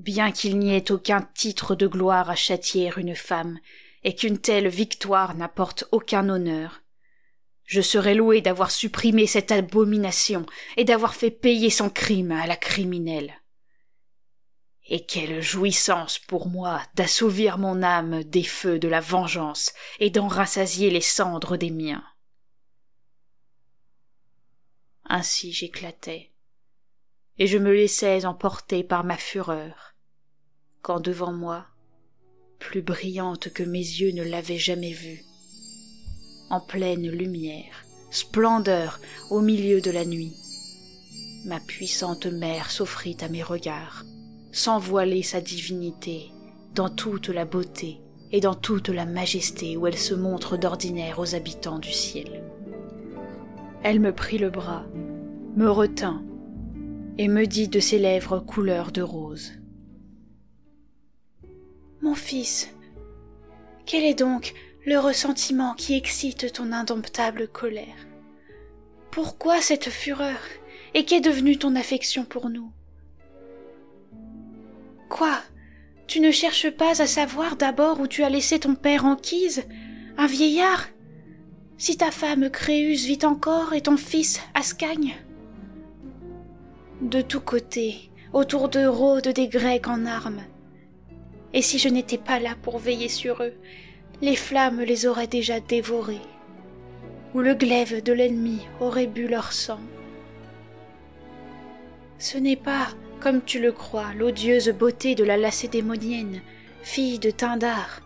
Bien 0.00 0.32
qu'il 0.32 0.58
n'y 0.58 0.74
ait 0.74 0.90
aucun 0.92 1.20
titre 1.20 1.74
de 1.74 1.86
gloire 1.86 2.30
à 2.30 2.34
châtier 2.34 2.90
une 2.96 3.14
femme, 3.14 3.58
et 4.02 4.14
qu'une 4.14 4.38
telle 4.38 4.68
victoire 4.68 5.34
n'apporte 5.34 5.84
aucun 5.92 6.30
honneur, 6.30 6.80
je 7.64 7.82
serai 7.82 8.14
loué 8.14 8.40
d'avoir 8.40 8.70
supprimé 8.70 9.26
cette 9.26 9.52
abomination 9.52 10.46
et 10.78 10.84
d'avoir 10.84 11.14
fait 11.14 11.30
payer 11.30 11.68
son 11.68 11.90
crime 11.90 12.32
à 12.32 12.46
la 12.46 12.56
criminelle. 12.56 13.34
Et 14.88 15.04
quelle 15.04 15.42
jouissance 15.42 16.18
pour 16.18 16.48
moi 16.48 16.80
d'assouvir 16.94 17.58
mon 17.58 17.82
âme 17.82 18.24
des 18.24 18.42
feux 18.42 18.78
de 18.78 18.88
la 18.88 19.00
vengeance 19.00 19.74
et 19.98 20.08
d'en 20.08 20.28
rassasier 20.28 20.88
les 20.88 21.02
cendres 21.02 21.58
des 21.58 21.70
miens. 21.70 22.04
Ainsi 25.04 25.52
j'éclatais, 25.52 26.32
et 27.36 27.46
je 27.46 27.58
me 27.58 27.70
laissais 27.74 28.24
emporter 28.24 28.82
par 28.82 29.04
ma 29.04 29.18
fureur, 29.18 29.89
quand 30.82 31.00
devant 31.00 31.32
moi, 31.32 31.66
plus 32.58 32.82
brillante 32.82 33.52
que 33.52 33.62
mes 33.62 33.78
yeux 33.78 34.12
ne 34.12 34.22
l'avaient 34.22 34.58
jamais 34.58 34.92
vue, 34.92 35.24
en 36.50 36.60
pleine 36.60 37.08
lumière, 37.08 37.84
splendeur 38.10 39.00
au 39.30 39.40
milieu 39.40 39.80
de 39.80 39.90
la 39.90 40.04
nuit, 40.04 40.34
ma 41.44 41.60
puissante 41.60 42.26
mère 42.26 42.70
s'offrit 42.70 43.16
à 43.20 43.28
mes 43.28 43.42
regards, 43.42 44.04
sans 44.52 44.78
voiler 44.78 45.22
sa 45.22 45.40
divinité, 45.40 46.30
dans 46.74 46.88
toute 46.88 47.28
la 47.28 47.44
beauté 47.44 48.00
et 48.32 48.40
dans 48.40 48.54
toute 48.54 48.88
la 48.88 49.06
majesté 49.06 49.76
où 49.76 49.86
elle 49.86 49.98
se 49.98 50.14
montre 50.14 50.56
d'ordinaire 50.56 51.18
aux 51.18 51.34
habitants 51.34 51.78
du 51.78 51.92
ciel. 51.92 52.44
Elle 53.82 54.00
me 54.00 54.14
prit 54.14 54.38
le 54.38 54.50
bras, 54.50 54.84
me 55.56 55.70
retint, 55.70 56.22
et 57.18 57.28
me 57.28 57.46
dit 57.46 57.68
de 57.68 57.80
ses 57.80 57.98
lèvres 57.98 58.38
couleur 58.38 58.92
de 58.92 59.02
rose. 59.02 59.59
Mon 62.02 62.14
fils, 62.14 62.70
quel 63.84 64.04
est 64.04 64.14
donc 64.14 64.54
le 64.86 64.98
ressentiment 64.98 65.74
qui 65.74 65.94
excite 65.94 66.52
ton 66.52 66.72
indomptable 66.72 67.46
colère? 67.46 68.06
Pourquoi 69.10 69.60
cette 69.60 69.90
fureur? 69.90 70.38
Et 70.94 71.04
qu'est 71.04 71.20
devenue 71.20 71.58
ton 71.58 71.76
affection 71.76 72.24
pour 72.24 72.48
nous? 72.48 72.72
Quoi? 75.10 75.38
Tu 76.06 76.20
ne 76.20 76.30
cherches 76.30 76.70
pas 76.70 77.02
à 77.02 77.06
savoir 77.06 77.56
d'abord 77.56 78.00
où 78.00 78.06
tu 78.06 78.24
as 78.24 78.30
laissé 78.30 78.58
ton 78.58 78.74
père 78.74 79.04
Anquise, 79.04 79.64
un 80.16 80.26
vieillard? 80.26 80.86
Si 81.76 81.96
ta 81.96 82.10
femme 82.10 82.48
Créuse 82.50 83.04
vit 83.04 83.24
encore 83.24 83.74
et 83.74 83.82
ton 83.82 83.96
fils 83.96 84.40
Ascagne? 84.54 85.16
De 87.02 87.20
tous 87.20 87.40
côtés, 87.40 88.10
autour 88.32 88.70
de 88.70 88.86
Rhodes 88.86 89.28
des 89.28 89.48
Grecs 89.48 89.86
en 89.86 90.06
armes. 90.06 90.42
Et 91.52 91.62
si 91.62 91.78
je 91.78 91.88
n'étais 91.88 92.18
pas 92.18 92.38
là 92.38 92.54
pour 92.62 92.78
veiller 92.78 93.08
sur 93.08 93.42
eux, 93.42 93.54
les 94.22 94.36
flammes 94.36 94.80
les 94.80 95.06
auraient 95.06 95.26
déjà 95.26 95.60
dévorés, 95.60 96.20
ou 97.34 97.40
le 97.40 97.54
glaive 97.54 98.02
de 98.02 98.12
l'ennemi 98.12 98.60
aurait 98.80 99.06
bu 99.06 99.26
leur 99.26 99.52
sang. 99.52 99.80
Ce 102.18 102.36
n'est 102.36 102.56
pas 102.56 102.88
comme 103.20 103.42
tu 103.42 103.60
le 103.60 103.70
crois, 103.70 104.14
l'odieuse 104.14 104.70
beauté 104.70 105.14
de 105.14 105.24
la 105.24 105.36
lacédémonienne, 105.36 106.40
fille 106.82 107.18
de 107.18 107.30
Tindar, 107.30 108.00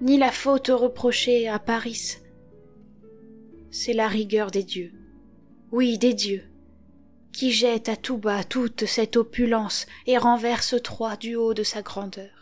ni 0.00 0.16
la 0.16 0.32
faute 0.32 0.68
reprochée 0.68 1.46
à 1.46 1.58
Paris. 1.58 2.16
C'est 3.70 3.92
la 3.92 4.08
rigueur 4.08 4.50
des 4.50 4.64
dieux, 4.64 4.92
oui 5.72 5.98
des 5.98 6.14
dieux, 6.14 6.44
qui 7.32 7.52
jette 7.52 7.88
à 7.88 7.96
tout 7.96 8.16
bas 8.16 8.44
toute 8.44 8.86
cette 8.86 9.16
opulence 9.16 9.86
et 10.06 10.18
renverse 10.18 10.74
Troie 10.82 11.16
du 11.16 11.36
haut 11.36 11.54
de 11.54 11.62
sa 11.62 11.82
grandeur. 11.82 12.39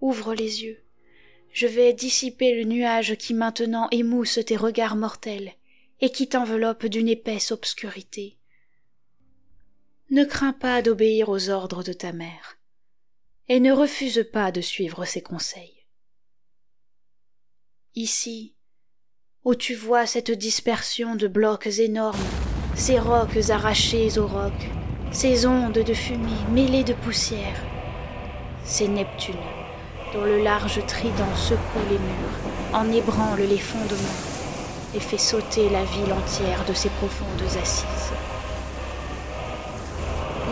Ouvre 0.00 0.34
les 0.34 0.62
yeux, 0.64 0.82
je 1.52 1.66
vais 1.66 1.92
dissiper 1.94 2.54
le 2.54 2.64
nuage 2.64 3.16
qui 3.16 3.32
maintenant 3.32 3.88
émousse 3.90 4.38
tes 4.44 4.56
regards 4.56 4.96
mortels 4.96 5.54
et 6.00 6.10
qui 6.10 6.28
t'enveloppe 6.28 6.86
d'une 6.86 7.08
épaisse 7.08 7.50
obscurité. 7.50 8.36
Ne 10.10 10.24
crains 10.24 10.52
pas 10.52 10.82
d'obéir 10.82 11.30
aux 11.30 11.48
ordres 11.48 11.82
de 11.82 11.92
ta 11.92 12.12
mère, 12.12 12.58
et 13.48 13.58
ne 13.58 13.72
refuse 13.72 14.26
pas 14.32 14.52
de 14.52 14.60
suivre 14.60 15.04
ses 15.04 15.22
conseils. 15.22 15.86
Ici, 17.94 18.54
où 19.44 19.54
tu 19.54 19.74
vois 19.74 20.06
cette 20.06 20.30
dispersion 20.30 21.16
de 21.16 21.26
blocs 21.26 21.66
énormes, 21.78 22.18
ces 22.74 22.98
rocs 22.98 23.48
arrachés 23.48 24.18
aux 24.18 24.26
rocs, 24.26 24.68
ces 25.10 25.46
ondes 25.46 25.72
de 25.72 25.94
fumée 25.94 26.44
mêlées 26.50 26.84
de 26.84 26.92
poussière, 26.92 27.64
c'est 28.64 28.88
Neptune, 28.88 29.34
dont 30.12 30.24
le 30.24 30.42
large 30.42 30.84
trident 30.86 31.34
secoue 31.34 31.86
les 31.90 31.98
murs, 31.98 32.72
en 32.72 32.90
ébranle 32.90 33.40
les 33.40 33.58
fondements, 33.58 34.20
et 34.94 35.00
fait 35.00 35.18
sauter 35.18 35.68
la 35.68 35.84
ville 35.84 36.12
entière 36.12 36.64
de 36.66 36.72
ses 36.72 36.88
profondes 36.90 37.42
assises. 37.60 38.12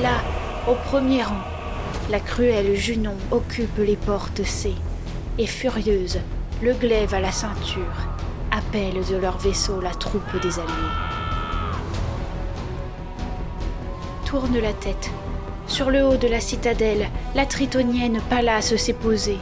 Là, 0.02 0.22
au 0.68 0.74
premier 0.88 1.22
rang, 1.22 1.42
la 2.10 2.20
cruelle 2.20 2.74
Junon 2.74 3.16
occupe 3.30 3.78
les 3.78 3.96
portes 3.96 4.44
C, 4.44 4.74
et 5.38 5.46
furieuse, 5.46 6.20
le 6.62 6.74
glaive 6.74 7.14
à 7.14 7.20
la 7.20 7.32
ceinture, 7.32 8.08
appelle 8.50 9.04
de 9.04 9.16
leur 9.16 9.38
vaisseau 9.38 9.80
la 9.80 9.90
troupe 9.90 10.40
des 10.42 10.58
alliés. 10.58 10.94
Tourne 14.24 14.58
la 14.58 14.72
tête. 14.72 15.10
Sur 15.66 15.90
le 15.90 16.04
haut 16.04 16.16
de 16.16 16.28
la 16.28 16.40
citadelle, 16.40 17.08
la 17.34 17.46
tritonienne 17.46 18.20
Pallas 18.28 18.74
s'est 18.76 18.92
posée, 18.92 19.38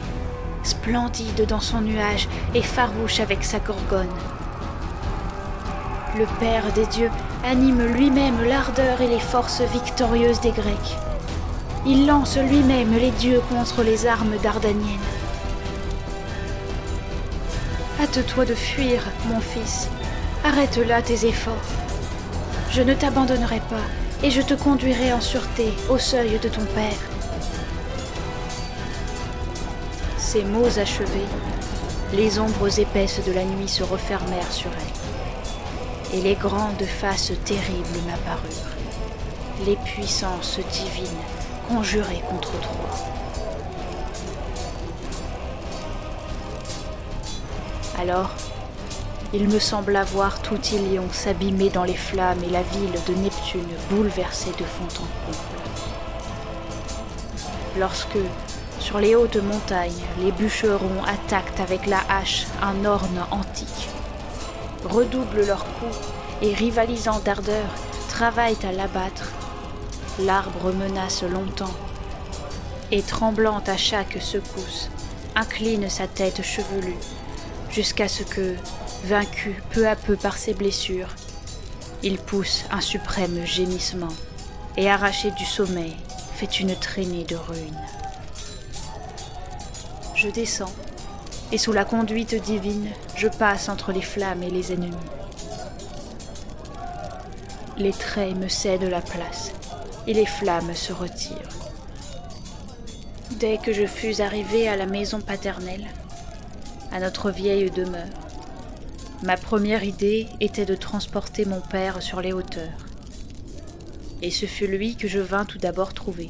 splendide 0.63 1.45
dans 1.47 1.59
son 1.59 1.81
nuage 1.81 2.27
et 2.55 2.61
farouche 2.61 3.19
avec 3.19 3.43
sa 3.43 3.59
gorgone. 3.59 4.07
Le 6.17 6.25
Père 6.39 6.71
des 6.73 6.85
dieux 6.85 7.11
anime 7.43 7.85
lui-même 7.85 8.41
l'ardeur 8.45 9.01
et 9.01 9.07
les 9.07 9.19
forces 9.19 9.61
victorieuses 9.61 10.39
des 10.41 10.51
Grecs. 10.51 10.97
Il 11.85 12.07
lance 12.07 12.37
lui-même 12.37 12.93
les 12.97 13.11
dieux 13.11 13.41
contre 13.49 13.83
les 13.83 14.07
armes 14.07 14.37
dardaniennes. 14.41 14.99
Hâte-toi 18.01 18.45
de 18.45 18.55
fuir, 18.55 19.03
mon 19.25 19.41
fils. 19.41 19.89
Arrête 20.45 20.77
là 20.77 21.01
tes 21.01 21.25
efforts. 21.25 21.53
Je 22.71 22.81
ne 22.81 22.93
t'abandonnerai 22.93 23.59
pas 23.69 24.02
et 24.23 24.31
je 24.31 24.41
te 24.41 24.53
conduirai 24.53 25.11
en 25.11 25.19
sûreté 25.19 25.73
au 25.89 25.97
seuil 25.97 26.39
de 26.39 26.47
ton 26.47 26.63
père. 26.73 26.97
Ces 30.17 30.45
mots 30.45 30.79
achevés, 30.79 31.27
les 32.13 32.39
ombres 32.39 32.79
épaisses 32.79 33.21
de 33.25 33.33
la 33.33 33.43
nuit 33.43 33.67
se 33.67 33.83
refermèrent 33.83 34.51
sur 34.51 34.71
elle, 34.71 36.17
et 36.17 36.21
les 36.21 36.35
grandes 36.35 36.83
faces 36.83 37.33
terribles 37.43 37.99
m'apparurent, 38.07 38.71
les 39.65 39.75
puissances 39.75 40.59
divines 40.71 41.21
conjurées 41.67 42.23
contre 42.29 42.57
Troie. 42.61 42.97
Alors, 47.99 48.31
il 49.33 49.49
me 49.49 49.57
sembla 49.57 50.03
voir 50.03 50.41
tout 50.43 50.59
Ilion 50.71 51.07
s'abîmer 51.11 51.69
dans 51.69 51.83
les 51.83 51.95
flammes 51.95 52.43
et 52.43 52.51
la 52.51 52.61
ville 52.61 52.93
de 53.07 53.15
Neptune 53.15 53.67
bouleversée 53.89 54.51
de 54.51 54.63
fond 54.63 54.83
en 54.83 55.25
comble. 55.25 55.37
Lorsque, 57.79 58.19
sur 58.79 58.99
les 58.99 59.15
hautes 59.15 59.37
montagnes, 59.37 60.03
les 60.19 60.31
bûcherons 60.31 61.03
attaquent 61.03 61.59
avec 61.59 61.87
la 61.87 61.99
hache 62.09 62.45
un 62.61 62.85
orne 62.85 63.25
antique, 63.31 63.89
redoublent 64.87 65.47
leurs 65.47 65.65
coups 65.65 65.97
et, 66.43 66.53
rivalisant 66.53 67.19
d'ardeur, 67.19 67.65
travaillent 68.09 68.63
à 68.63 68.71
l'abattre, 68.71 69.31
l'arbre 70.19 70.71
menace 70.73 71.23
longtemps 71.23 71.73
et, 72.91 73.01
tremblant 73.01 73.63
à 73.65 73.77
chaque 73.77 74.21
secousse, 74.21 74.91
incline 75.35 75.89
sa 75.89 76.05
tête 76.05 76.43
chevelue 76.43 76.97
jusqu'à 77.71 78.07
ce 78.07 78.21
que, 78.21 78.55
vaincu 79.03 79.61
peu 79.71 79.87
à 79.87 79.95
peu 79.95 80.15
par 80.15 80.37
ses 80.37 80.53
blessures, 80.53 81.15
il 82.01 82.17
pousse 82.17 82.65
un 82.71 82.81
suprême 82.81 83.45
gémissement 83.45 84.13
et 84.77 84.89
arraché 84.89 85.31
du 85.31 85.45
sommeil 85.45 85.95
fait 86.35 86.59
une 86.59 86.75
traînée 86.75 87.23
de 87.23 87.35
ruines. 87.35 87.81
Je 90.15 90.29
descends 90.29 90.73
et 91.51 91.57
sous 91.57 91.71
la 91.71 91.85
conduite 91.85 92.35
divine, 92.35 92.89
je 93.15 93.27
passe 93.27 93.69
entre 93.69 93.91
les 93.91 94.01
flammes 94.01 94.43
et 94.43 94.49
les 94.49 94.71
ennemis. 94.71 94.95
Les 97.77 97.91
traits 97.91 98.35
me 98.35 98.47
cèdent 98.47 98.89
la 98.89 99.01
place 99.01 99.51
et 100.07 100.13
les 100.13 100.25
flammes 100.25 100.73
se 100.73 100.93
retirent. 100.93 101.37
Dès 103.31 103.57
que 103.57 103.73
je 103.73 103.85
fus 103.85 104.21
arrivé 104.21 104.67
à 104.67 104.75
la 104.75 104.85
maison 104.85 105.21
paternelle, 105.21 105.87
à 106.91 106.99
notre 106.99 107.31
vieille 107.31 107.71
demeure, 107.71 108.07
Ma 109.23 109.37
première 109.37 109.85
idée 109.85 110.27
était 110.41 110.65
de 110.65 110.75
transporter 110.75 111.45
mon 111.45 111.61
père 111.61 112.01
sur 112.01 112.19
les 112.19 112.33
hauteurs. 112.33 112.85
Et 114.21 114.29
ce 114.29 114.45
fut 114.45 114.67
lui 114.67 114.97
que 114.97 115.07
je 115.07 115.19
vins 115.19 115.45
tout 115.45 115.57
d'abord 115.57 115.93
trouver. 115.93 116.29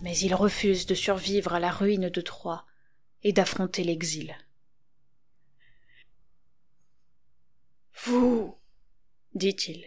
Mais 0.00 0.16
il 0.16 0.34
refuse 0.34 0.86
de 0.86 0.94
survivre 0.94 1.52
à 1.52 1.60
la 1.60 1.70
ruine 1.70 2.08
de 2.08 2.20
Troie 2.22 2.64
et 3.22 3.34
d'affronter 3.34 3.84
l'exil. 3.84 4.34
Vous, 8.02 8.56
dit-il, 9.34 9.84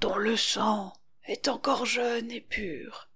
dont 0.00 0.16
le 0.16 0.38
sang 0.38 0.94
est 1.26 1.48
encore 1.48 1.84
jeune 1.84 2.30
et 2.30 2.40
pur, 2.40 3.10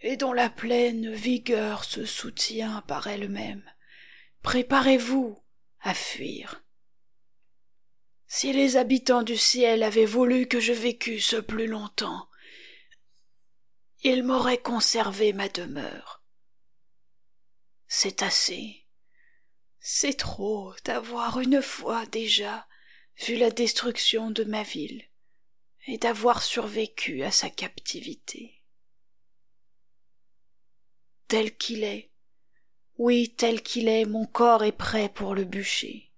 et 0.00 0.18
dont 0.18 0.34
la 0.34 0.50
pleine 0.50 1.14
vigueur 1.14 1.84
se 1.84 2.04
soutient 2.04 2.82
par 2.82 3.06
elle-même, 3.06 3.64
préparez-vous 4.42 5.42
à 5.86 5.94
fuir. 5.94 6.64
Si 8.26 8.52
les 8.52 8.76
habitants 8.76 9.22
du 9.22 9.36
ciel 9.36 9.84
avaient 9.84 10.04
voulu 10.04 10.48
que 10.48 10.58
je 10.58 10.72
vécusse 10.72 11.36
plus 11.46 11.68
longtemps, 11.68 12.28
ils 14.02 14.24
m'auraient 14.24 14.60
conservé 14.60 15.32
ma 15.32 15.48
demeure. 15.48 16.24
C'est 17.86 18.22
assez. 18.22 18.84
C'est 19.78 20.18
trop 20.18 20.74
d'avoir 20.84 21.38
une 21.38 21.62
fois 21.62 22.04
déjà 22.06 22.66
vu 23.24 23.36
la 23.36 23.50
destruction 23.50 24.32
de 24.32 24.42
ma 24.42 24.64
ville 24.64 25.08
et 25.86 25.98
d'avoir 25.98 26.42
survécu 26.42 27.22
à 27.22 27.30
sa 27.30 27.48
captivité. 27.48 28.60
Tel 31.28 31.56
qu'il 31.56 31.84
est, 31.84 32.10
oui, 32.98 33.34
tel 33.36 33.62
qu'il 33.62 33.88
est, 33.88 34.06
mon 34.06 34.24
corps 34.26 34.64
est 34.64 34.72
prêt 34.72 35.08
pour 35.08 35.34
le 35.34 35.44
bûcher. 35.44 36.10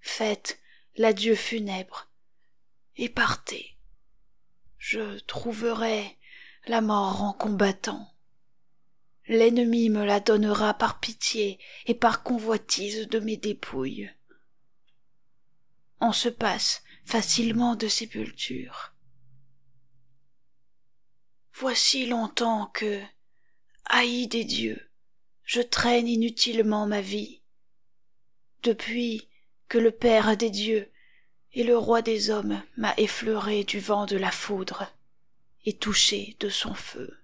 Faites 0.00 0.58
l'adieu 0.96 1.34
funèbre 1.34 2.10
et 2.96 3.08
partez. 3.08 3.76
Je 4.78 5.18
trouverai 5.20 6.18
la 6.66 6.80
mort 6.80 7.22
en 7.22 7.32
combattant. 7.32 8.08
L'ennemi 9.28 9.90
me 9.90 10.04
la 10.04 10.20
donnera 10.20 10.74
par 10.74 11.00
pitié 11.00 11.60
et 11.86 11.94
par 11.94 12.22
convoitise 12.22 13.08
de 13.08 13.20
mes 13.20 13.36
dépouilles. 13.36 14.10
On 16.00 16.12
se 16.12 16.28
passe 16.28 16.82
facilement 17.04 17.76
de 17.76 17.88
sépulture. 17.88 18.94
Voici 21.54 22.06
longtemps 22.06 22.66
que, 22.68 23.00
haï 23.84 24.26
des 24.26 24.44
dieux, 24.44 24.90
je 25.44 25.60
traîne 25.60 26.08
inutilement 26.08 26.86
ma 26.86 27.00
vie. 27.00 27.42
Depuis 28.62 29.28
que 29.68 29.78
le 29.78 29.90
Père 29.90 30.36
des 30.36 30.50
dieux 30.50 30.90
et 31.52 31.64
le 31.64 31.76
Roi 31.76 32.02
des 32.02 32.30
hommes 32.30 32.62
m'a 32.76 32.94
effleuré 32.96 33.64
du 33.64 33.80
vent 33.80 34.06
de 34.06 34.16
la 34.16 34.30
foudre 34.30 34.86
et 35.64 35.72
touché 35.72 36.36
de 36.40 36.48
son 36.48 36.74
feu. 36.74 37.18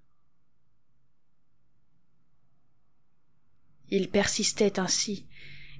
Il 3.90 4.10
persistait 4.10 4.78
ainsi 4.78 5.26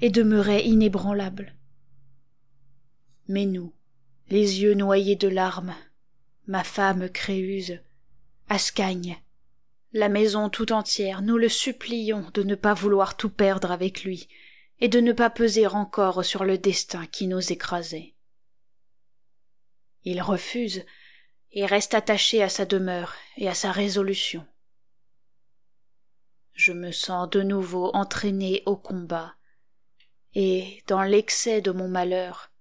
et 0.01 0.11
demeurait 0.11 0.64
inébranlable. 0.64 1.55
Mais 3.29 3.44
nous, 3.44 3.74
les 4.31 4.62
yeux 4.62 4.74
noyés 4.74 5.16
de 5.16 5.29
larmes, 5.29 5.74
ma 6.46 6.64
femme 6.64 7.11
Créuse, 7.11 7.81
Ascagne, 8.48 9.20
la 9.92 10.09
maison 10.09 10.51
tout 10.51 10.72
entière, 10.72 11.22
nous 11.22 11.38
le 11.38 11.48
supplions 11.48 12.31
de 12.35 12.42
ne 12.42 12.55
pas 12.55 12.74
vouloir 12.74 13.16
tout 13.16 13.31
perdre 13.31 13.70
avec 13.70 14.05
lui, 14.05 14.29
et 14.81 14.88
de 14.88 15.01
ne 15.01 15.12
pas 15.12 15.31
peser 15.31 15.66
encore 15.66 16.24
sur 16.24 16.44
le 16.44 16.59
destin 16.59 17.07
qui 17.07 17.27
nous 17.27 17.53
écrasait. 17.53 18.14
Il 20.05 20.22
refuse 20.22 20.85
et 21.53 21.66
reste 21.66 21.94
attaché 21.94 22.42
à 22.42 22.48
sa 22.48 22.64
demeure 22.64 23.14
et 23.37 23.48
à 23.48 23.55
sa 23.55 23.72
résolution. 23.72 24.46
Je 26.53 26.72
me 26.72 26.92
sens 26.92 27.29
de 27.31 27.42
nouveau 27.42 27.90
entraîné 27.94 28.62
au 28.66 28.77
combat, 28.77 29.35
et, 30.35 30.83
dans 30.87 31.03
l'excès 31.03 31.61
de 31.61 31.70
mon 31.70 31.88
malheur, 31.88 32.53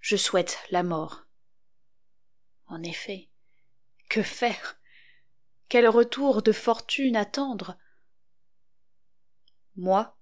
je 0.00 0.16
souhaite 0.16 0.58
la 0.70 0.82
mort. 0.82 1.26
En 2.66 2.82
effet, 2.82 3.28
que 4.08 4.22
faire? 4.22 4.78
Quel 5.68 5.88
retour 5.88 6.42
de 6.42 6.52
fortune 6.52 7.16
attendre? 7.16 7.76
Moi? 9.76 10.16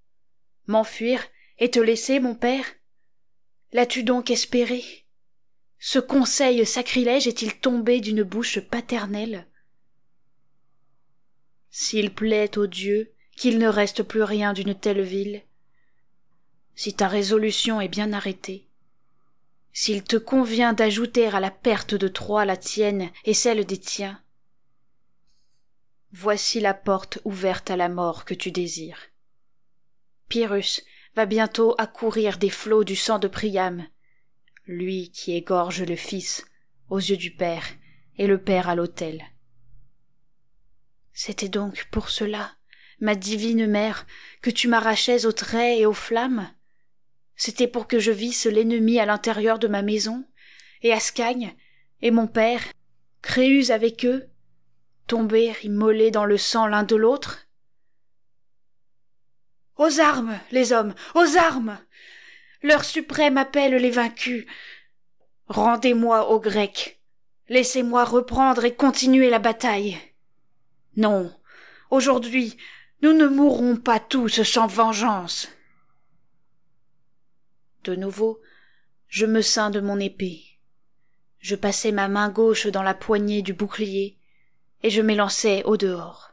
M'enfuir 0.67 1.23
et 1.59 1.71
te 1.71 1.79
laisser, 1.79 2.21
mon 2.21 2.35
père? 2.35 2.65
L'as-tu 3.73 4.03
donc 4.03 4.31
espéré? 4.31 4.83
Ce 5.79 5.99
conseil 5.99 6.65
sacrilège 6.65 7.27
est-il 7.27 7.59
tombé 7.59 8.01
d'une 8.01 8.23
bouche 8.23 8.61
paternelle? 8.61 9.47
S'il 11.71 12.15
plaît 12.15 12.57
aux 12.57 12.67
dieux 12.67 13.13
qu'il 13.37 13.59
ne 13.59 13.69
reste 13.69 14.03
plus 14.03 14.23
rien 14.23 14.53
d'une 14.53 14.75
telle 14.75 15.03
ville, 15.03 15.43
si 16.75 16.95
ta 16.95 17.09
résolution 17.09 17.81
est 17.81 17.89
bien 17.89 18.13
arrêtée, 18.13 18.69
s'il 19.73 20.05
te 20.05 20.17
convient 20.17 20.73
d'ajouter 20.73 21.27
à 21.27 21.41
la 21.41 21.51
perte 21.51 21.95
de 21.95 22.09
Troie 22.09 22.45
la 22.45 22.57
tienne 22.57 23.11
et 23.25 23.35
celle 23.35 23.67
des 23.67 23.79
tiens, 23.79 24.24
voici 26.17 26.61
la 26.61 26.75
porte 26.75 27.19
ouverte 27.25 27.71
à 27.71 27.77
la 27.77 27.89
mort 27.89 28.25
que 28.25 28.35
tu 28.35 28.53
désires. 28.53 29.01
Pyrrhus 30.29 30.83
va 31.17 31.27
bientôt 31.27 31.75
accourir 31.77 32.39
des 32.39 32.51
flots 32.51 32.85
du 32.85 32.95
sang 32.95 33.19
de 33.19 33.27
Priam, 33.27 33.85
lui 34.67 35.11
qui 35.11 35.35
égorge 35.35 35.83
le 35.83 35.97
Fils 35.97 36.45
aux 36.89 36.99
yeux 36.99 37.17
du 37.17 37.33
Père 37.33 37.67
et 38.17 38.29
le 38.29 38.41
Père 38.41 38.69
à 38.69 38.77
l'autel. 38.77 39.25
C'était 41.13 41.49
donc 41.49 41.89
pour 41.91 42.09
cela, 42.09 42.55
ma 43.01 43.17
divine 43.17 43.67
mère, 43.67 44.07
que 44.41 44.51
tu 44.51 44.69
m'arrachais 44.69 45.27
aux 45.27 45.33
traits 45.33 45.81
et 45.81 45.87
aux 45.87 45.93
flammes? 45.93 46.49
C'était 47.35 47.69
pour 47.69 47.89
que 47.89 47.99
je 47.99 48.13
visse 48.13 48.47
l'ennemi 48.47 49.01
à 49.01 49.07
l'intérieur 49.07 49.59
de 49.59 49.67
ma 49.67 49.83
maison, 49.83 50.25
et 50.83 50.93
Ascagne, 50.93 51.57
et 52.03 52.13
mon 52.13 52.29
père, 52.29 52.63
Créus 53.21 53.73
avec 53.73 54.05
eux, 54.05 54.29
tomber 55.07 55.55
immolés 55.63 56.11
dans 56.11 56.25
le 56.25 56.39
sang 56.39 56.67
l'un 56.67 56.83
de 56.83 56.97
l'autre? 56.97 57.47
Aux 59.77 60.01
armes, 60.01 60.39
les 60.53 60.73
hommes, 60.73 60.95
aux 61.15 61.37
armes 61.37 61.79
L'heure 62.65 62.85
suprême 62.85 63.37
appelle 63.37 63.75
les 63.75 63.91
vaincus. 63.91 64.47
Rendez-moi 65.49 66.31
aux 66.31 66.41
Grecs. 66.41 66.99
Laissez-moi 67.51 68.05
reprendre 68.05 68.65
et 68.65 68.75
continuer 68.75 69.29
la 69.29 69.39
bataille. 69.39 69.99
Non, 70.97 71.31
aujourd'hui, 71.91 72.57
nous 73.03 73.13
ne 73.13 73.27
mourrons 73.27 73.77
pas 73.77 74.01
tous 74.01 74.43
sans 74.45 74.67
vengeance. 74.67 75.49
De 77.83 77.95
nouveau, 77.95 78.41
je 79.09 79.27
me 79.27 79.43
ceins 79.43 79.69
de 79.69 79.81
mon 79.81 80.01
épée. 80.01 80.43
Je 81.41 81.57
passai 81.57 81.93
ma 81.93 82.09
main 82.09 82.31
gauche 82.31 82.67
dans 82.69 82.83
la 82.83 82.95
poignée 82.95 83.43
du 83.43 83.53
bouclier, 83.53 84.17
et 84.85 84.91
je 84.91 85.01
m'élançai 85.01 85.63
au 85.65 85.79
dehors. 85.79 86.33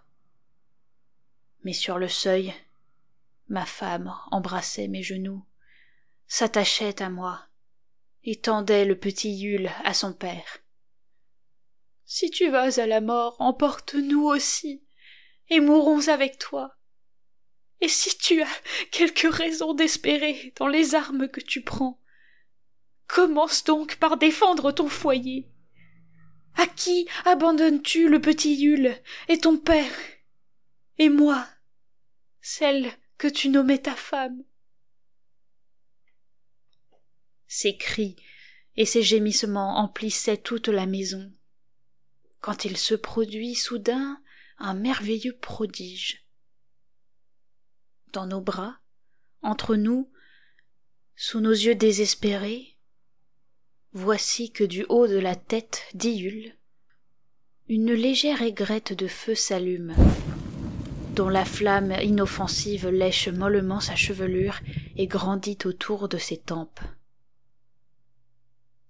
Mais 1.64 1.72
sur 1.72 1.98
le 1.98 2.10
seuil, 2.10 2.54
ma 3.48 3.66
femme 3.66 4.14
embrassait 4.30 4.90
mes 4.90 5.04
genoux, 5.04 5.46
s'attachait 6.28 7.02
à 7.02 7.10
moi, 7.10 7.48
et 8.26 8.36
tendait 8.36 8.84
le 8.84 9.00
petit 9.00 9.34
Yule 9.34 9.72
à 9.86 9.94
son 9.94 10.12
père. 10.12 10.60
Si 12.04 12.30
tu 12.30 12.50
vas 12.50 12.78
à 12.78 12.88
la 12.88 13.00
mort, 13.00 13.38
emporte-nous 13.40 14.26
aussi, 14.26 14.84
et 15.50 15.62
mourons 15.62 16.10
avec 16.10 16.38
toi. 16.38 16.76
Et 17.80 17.88
si 17.88 18.18
tu 18.18 18.42
as 18.42 18.62
quelque 18.92 19.28
raison 19.28 19.74
d'espérer 19.74 20.54
dans 20.58 20.68
les 20.68 20.94
armes 20.94 21.30
que 21.30 21.40
tu 21.40 21.62
prends, 21.62 22.02
commence 23.08 23.64
donc 23.64 23.96
par 23.96 24.18
défendre 24.18 24.74
ton 24.74 24.90
foyer. 24.90 25.51
À 26.56 26.68
qui 26.68 27.08
abandonnes-tu 27.26 28.10
le 28.10 28.20
petit 28.20 28.56
Yule 28.56 28.96
et 29.28 29.38
ton 29.38 29.58
père 29.58 29.94
et 30.98 31.10
moi, 31.10 31.48
celle 32.42 32.92
que 33.18 33.28
tu 33.28 33.50
nommais 33.50 33.80
ta 33.80 33.96
femme? 33.96 34.44
Ces 37.48 37.76
cris 37.76 38.16
et 38.76 38.86
ces 38.86 39.02
gémissements 39.02 39.78
emplissaient 39.80 40.38
toute 40.38 40.68
la 40.68 40.86
maison, 40.86 41.32
quand 42.40 42.66
il 42.66 42.78
se 42.78 42.94
produit 42.94 43.56
soudain 43.56 44.22
un 44.58 44.74
merveilleux 44.74 45.36
prodige. 45.36 46.28
Dans 48.08 48.28
nos 48.28 48.42
bras, 48.42 48.80
entre 49.42 49.76
nous, 49.76 50.12
sous 51.16 51.40
nos 51.40 51.50
yeux 51.50 51.76
désespérés, 51.76 52.78
voici 53.94 54.52
que 54.52 54.64
du 54.64 54.86
haut 54.88 55.08
de 55.08 55.18
la 55.18 55.36
tête 55.36 55.84
d'Iule, 55.94 56.56
une 57.68 57.94
légère 57.94 58.42
aigrette 58.42 58.94
de 58.94 59.08
feu 59.08 59.36
s'allume, 59.36 59.96
dont 61.16 61.30
la 61.30 61.44
flamme 61.44 61.92
inoffensive 62.02 62.88
lèche 62.88 63.28
mollement 63.28 63.82
sa 63.82 63.96
chevelure 63.96 64.60
et 64.96 65.08
grandit 65.08 65.58
autour 65.66 66.08
de 66.08 66.18
ses 66.18 66.38
tempes. 66.38 66.80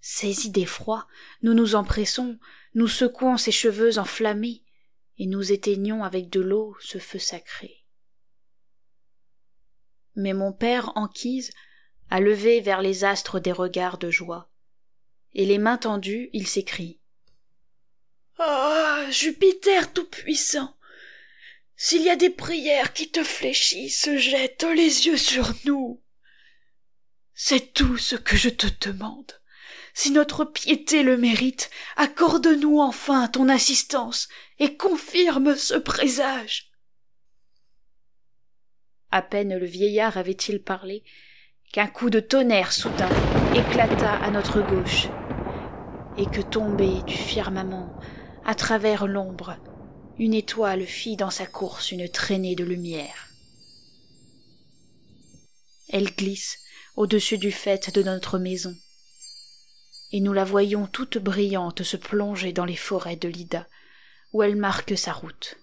Saisis 0.01 0.51
d'effroi, 0.51 1.07
nous 1.41 1.53
nous 1.53 1.75
empressons, 1.75 2.37
nous 2.73 2.87
secouons 2.87 3.37
ses 3.37 3.51
cheveux 3.51 3.97
enflammés, 3.97 4.63
et 5.17 5.27
nous 5.27 5.51
éteignons 5.51 6.03
avec 6.03 6.29
de 6.29 6.41
l'eau 6.41 6.75
ce 6.79 6.97
feu 6.97 7.19
sacré. 7.19 7.85
Mais 10.15 10.33
mon 10.33 10.51
père 10.51 10.91
Anquise 10.95 11.51
a 12.09 12.19
levé 12.19 12.61
vers 12.61 12.81
les 12.81 13.03
astres 13.03 13.39
des 13.39 13.51
regards 13.51 13.97
de 13.97 14.09
joie. 14.09 14.50
Et 15.33 15.45
les 15.45 15.57
mains 15.57 15.77
tendues, 15.77 16.29
il 16.33 16.47
s'écrie. 16.47 16.99
Ah. 18.37 19.05
Jupiter 19.09 19.93
tout-puissant. 19.93 20.75
S'il 21.75 22.03
y 22.03 22.09
a 22.09 22.15
des 22.15 22.29
prières 22.29 22.93
qui 22.93 23.09
te 23.09 23.23
fléchissent, 23.23 24.09
jette 24.17 24.63
les 24.63 25.07
yeux 25.07 25.17
sur 25.17 25.53
nous. 25.65 26.01
C'est 27.33 27.73
tout 27.73 27.97
ce 27.97 28.15
que 28.15 28.37
je 28.37 28.49
te 28.49 28.67
demande. 28.87 29.41
Si 29.93 30.11
notre 30.11 30.45
piété 30.45 31.03
le 31.03 31.17
mérite, 31.17 31.69
accorde-nous 31.97 32.79
enfin 32.79 33.27
ton 33.27 33.49
assistance 33.49 34.29
et 34.59 34.77
confirme 34.77 35.55
ce 35.55 35.75
présage. 35.75 36.71
À 39.09 39.21
peine 39.21 39.57
le 39.57 39.65
vieillard 39.65 40.17
avait-il 40.17 40.61
parlé 40.63 41.03
qu'un 41.73 41.87
coup 41.87 42.09
de 42.09 42.19
tonnerre 42.19 42.71
soudain 42.71 43.09
éclata 43.53 44.13
à 44.17 44.31
notre 44.31 44.61
gauche, 44.61 45.07
et 46.21 46.25
que 46.27 46.41
tombée 46.41 47.01
du 47.07 47.15
firmament, 47.15 47.91
à 48.45 48.53
travers 48.53 49.07
l'ombre, 49.07 49.57
une 50.19 50.35
étoile 50.35 50.85
fit 50.85 51.15
dans 51.15 51.31
sa 51.31 51.47
course 51.47 51.91
une 51.91 52.07
traînée 52.07 52.53
de 52.55 52.63
lumière. 52.63 53.27
Elle 55.89 56.11
glisse 56.11 56.59
au-dessus 56.95 57.39
du 57.39 57.51
faîte 57.51 57.95
de 57.95 58.03
notre 58.03 58.37
maison, 58.37 58.75
et 60.11 60.19
nous 60.19 60.33
la 60.33 60.43
voyons 60.43 60.85
toute 60.85 61.17
brillante 61.17 61.81
se 61.81 61.97
plonger 61.97 62.53
dans 62.53 62.65
les 62.65 62.75
forêts 62.75 63.15
de 63.15 63.27
l'Ida, 63.27 63.67
où 64.31 64.43
elle 64.43 64.55
marque 64.55 64.95
sa 64.95 65.13
route. 65.13 65.57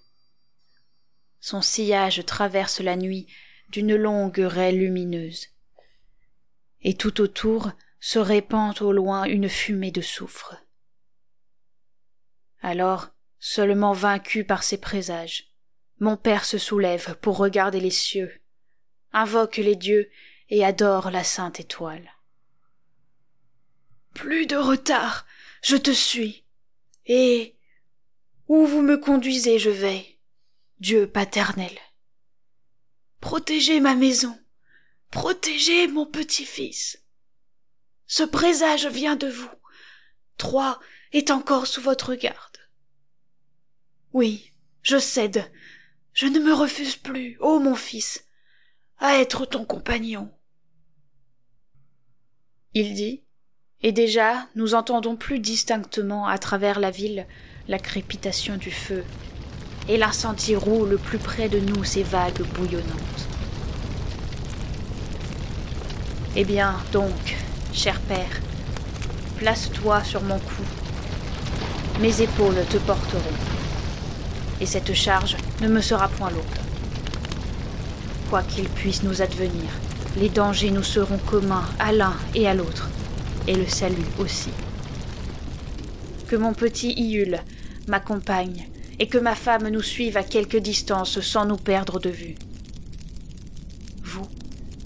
Son 1.38 1.62
sillage 1.62 2.26
traverse 2.26 2.80
la 2.80 2.96
nuit 2.96 3.28
d'une 3.68 3.94
longue 3.94 4.40
raie 4.40 4.72
lumineuse. 4.72 5.46
Et 6.82 6.94
tout 6.94 7.20
autour 7.20 7.70
se 8.00 8.18
répand 8.18 8.80
au 8.80 8.92
loin 8.92 9.24
une 9.24 9.48
fumée 9.48 9.90
de 9.90 10.00
soufre. 10.00 10.56
Alors, 12.61 13.11
seulement 13.38 13.92
vaincu 13.92 14.44
par 14.44 14.62
ses 14.62 14.78
présages, 14.78 15.52
mon 16.00 16.16
père 16.16 16.44
se 16.44 16.58
soulève 16.58 17.16
pour 17.20 17.37
regarder 17.37 17.80
les 17.80 17.90
cieux, 17.90 18.32
invoque 19.12 19.56
les 19.56 19.76
dieux 19.76 20.11
et 20.48 20.64
adore 20.64 21.11
la 21.11 21.24
sainte 21.24 21.61
étoile. 21.61 22.11
Plus 24.14 24.46
de 24.46 24.56
retard, 24.56 25.26
je 25.62 25.76
te 25.76 25.90
suis. 25.90 26.44
Et 27.06 27.56
où 28.48 28.66
vous 28.66 28.82
me 28.82 28.96
conduisez, 28.96 29.58
je 29.58 29.70
vais. 29.70 30.18
Dieu 30.80 31.06
paternel. 31.06 31.76
Protégez 33.20 33.80
ma 33.80 33.94
maison, 33.94 34.38
protégez 35.11 35.88
mon 35.88 36.06
petit-fils. 36.06 37.02
Ce 38.08 38.22
présage 38.24 38.86
vient 38.86 39.16
de 39.16 39.28
vous. 39.28 39.50
Troie 40.38 40.80
est 41.12 41.30
encore 41.30 41.66
sous 41.66 41.82
votre 41.82 42.14
garde. 42.14 42.56
Oui, 44.12 44.52
je 44.82 44.98
cède. 44.98 45.44
Je 46.14 46.26
ne 46.26 46.40
me 46.40 46.52
refuse 46.52 46.96
plus, 46.96 47.36
ô 47.38 47.61
mon 47.61 47.76
fils, 47.76 48.24
à 48.98 49.18
être 49.18 49.44
ton 49.44 49.64
compagnon. 49.64 50.32
Il 52.74 52.94
dit, 52.94 53.22
et 53.82 53.92
déjà 53.92 54.48
nous 54.56 54.74
entendons 54.74 55.16
plus 55.16 55.38
distinctement 55.38 56.26
à 56.26 56.38
travers 56.38 56.80
la 56.80 56.90
ville 56.90 57.26
la 57.68 57.78
crépitation 57.78 58.56
du 58.56 58.70
feu 58.70 59.04
et 59.88 59.98
l'incendie 59.98 60.56
roule 60.56 60.98
plus 60.98 61.18
près 61.18 61.48
de 61.48 61.61
nous 61.61 61.84
ses 61.84 62.02
vagues 62.02 62.42
bouillonnantes. 62.54 63.28
Eh 66.36 66.44
bien, 66.44 66.76
donc, 66.92 67.36
cher 67.79 68.01
père, 68.01 68.41
place-toi 69.37 70.03
sur 70.03 70.20
mon 70.24 70.41
cou. 70.41 70.62
Mes 72.01 72.22
épaules 72.22 72.66
te 72.68 72.76
porteront, 72.79 73.22
et 74.61 74.66
cette 74.66 74.93
charge 74.95 75.37
ne 75.61 75.68
me 75.68 75.81
sera 75.81 76.09
point 76.09 76.31
lourde. 76.31 76.59
Quoi 78.29 78.43
qu'il 78.43 78.68
puisse 78.68 79.05
nous 79.05 79.22
advenir, 79.22 79.70
les 80.16 80.29
dangers 80.29 80.72
nous 80.72 80.83
seront 80.83 81.18
communs 81.18 81.66
à 81.79 81.93
l'un 81.93 82.14
et 82.35 82.49
à 82.49 82.55
l'autre, 82.55 82.89
et 83.47 83.55
le 83.55 83.68
salut 83.68 84.09
aussi. 84.18 84.51
Que 86.26 86.35
mon 86.35 86.55
petit 86.55 86.95
Iule 86.95 87.39
m'accompagne 87.87 88.66
et 88.99 89.07
que 89.07 89.18
ma 89.18 89.37
femme 89.37 89.68
nous 89.68 89.83
suive 89.83 90.16
à 90.16 90.24
quelque 90.24 90.57
distance 90.57 91.20
sans 91.20 91.47
nous 91.47 91.57
perdre 91.57 92.01
de 92.01 92.11
vue. 92.11 92.35
Vous, 94.03 94.26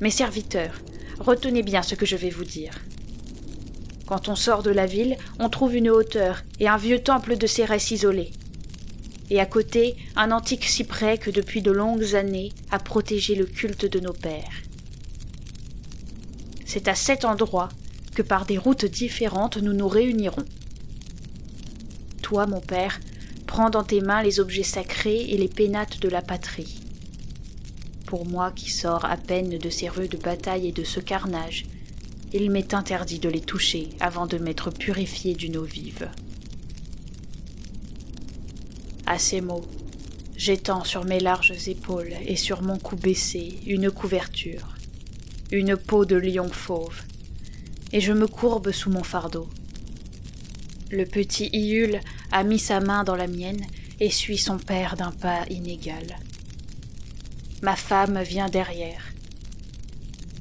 mes 0.03 0.11
serviteurs, 0.11 0.75
retenez 1.19 1.63
bien 1.63 1.83
ce 1.83 1.95
que 1.95 2.07
je 2.07 2.17
vais 2.17 2.31
vous 2.31 2.45
dire. 2.45 2.73
Quand 4.07 4.29
on 4.29 4.37
sort 4.37 4.63
de 4.63 4.71
la 4.71 4.87
ville, 4.87 5.17
on 5.39 5.49
trouve 5.49 5.75
une 5.75 5.89
hauteur 5.89 6.45
et 6.61 6.69
un 6.69 6.77
vieux 6.77 7.03
temple 7.03 7.37
de 7.37 7.47
Cérès 7.47 7.91
isolé. 7.91 8.33
Et 9.31 9.41
à 9.41 9.47
côté, 9.47 9.97
un 10.17 10.31
antique 10.33 10.65
cyprès 10.65 11.17
que 11.17 11.31
depuis 11.31 11.63
de 11.63 11.71
longues 11.71 12.15
années 12.15 12.53
a 12.71 12.79
protégé 12.79 13.35
le 13.35 13.47
culte 13.47 13.87
de 13.87 14.01
nos 14.01 14.13
pères. 14.13 14.63
C'est 16.67 16.89
à 16.89 16.95
cet 16.95 17.25
endroit 17.25 17.71
que 18.15 18.23
par 18.23 18.45
des 18.45 18.59
routes 18.59 18.85
différentes 18.85 19.57
nous 19.57 19.73
nous 19.73 19.89
réunirons. 19.89 20.45
Toi, 22.21 22.47
mon 22.47 22.61
père, 22.61 23.01
prends 23.47 23.71
dans 23.71 23.85
tes 23.85 24.01
mains 24.01 24.23
les 24.23 24.41
objets 24.41 24.63
sacrés 24.63 25.23
et 25.23 25.37
les 25.39 25.49
pénates 25.49 26.01
de 26.01 26.09
la 26.09 26.23
patrie. 26.23 26.82
Pour 28.13 28.29
moi 28.29 28.53
qui 28.53 28.71
sors 28.71 29.07
à 29.07 29.17
peine 29.17 29.57
de 29.57 29.71
ces 29.71 29.89
rues 29.89 30.07
de 30.07 30.19
bataille 30.19 30.69
et 30.69 30.73
de 30.73 30.85
ce 30.85 31.01
carnage, 31.01 31.65
il 32.35 32.51
m'est 32.51 32.75
interdit 32.75 33.19
de 33.19 33.31
les 33.31 33.41
toucher 33.41 33.89
avant 34.01 34.27
de 34.27 34.37
m'être 34.37 34.71
purifié 34.71 35.33
d'une 35.33 35.57
eau 35.57 35.65
vive. 35.65 36.11
À 39.07 39.19
ces 39.19 39.41
mots, 39.41 39.65
j'étends 40.37 40.85
sur 40.85 41.07
mes 41.07 41.21
larges 41.21 41.55
épaules 41.69 42.13
et 42.27 42.37
sur 42.37 42.61
mon 42.61 42.77
cou 42.77 42.97
baissé 42.97 43.59
une 43.67 43.91
couverture, 43.91 44.77
une 45.51 45.79
peau 45.79 46.05
de 46.05 46.17
lion 46.17 46.51
fauve, 46.51 47.01
et 47.95 48.03
je 48.03 48.13
me 48.13 48.27
courbe 48.27 48.73
sous 48.73 48.91
mon 48.91 49.05
fardeau. 49.05 49.49
Le 50.91 51.07
petit 51.07 51.49
Iule 51.55 52.01
a 52.31 52.45
mis 52.45 52.59
sa 52.59 52.81
main 52.81 53.05
dans 53.05 53.17
la 53.17 53.27
mienne 53.27 53.65
et 54.01 54.11
suit 54.11 54.37
son 54.37 54.59
père 54.59 54.99
d'un 54.99 55.13
pas 55.13 55.47
inégal. 55.49 56.19
Ma 57.63 57.77
femme 57.77 58.21
vient 58.23 58.49
derrière. 58.49 59.13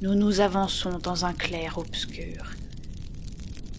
Nous 0.00 0.16
nous 0.16 0.40
avançons 0.40 0.98
dans 0.98 1.24
un 1.24 1.32
clair 1.32 1.78
obscur. 1.78 2.50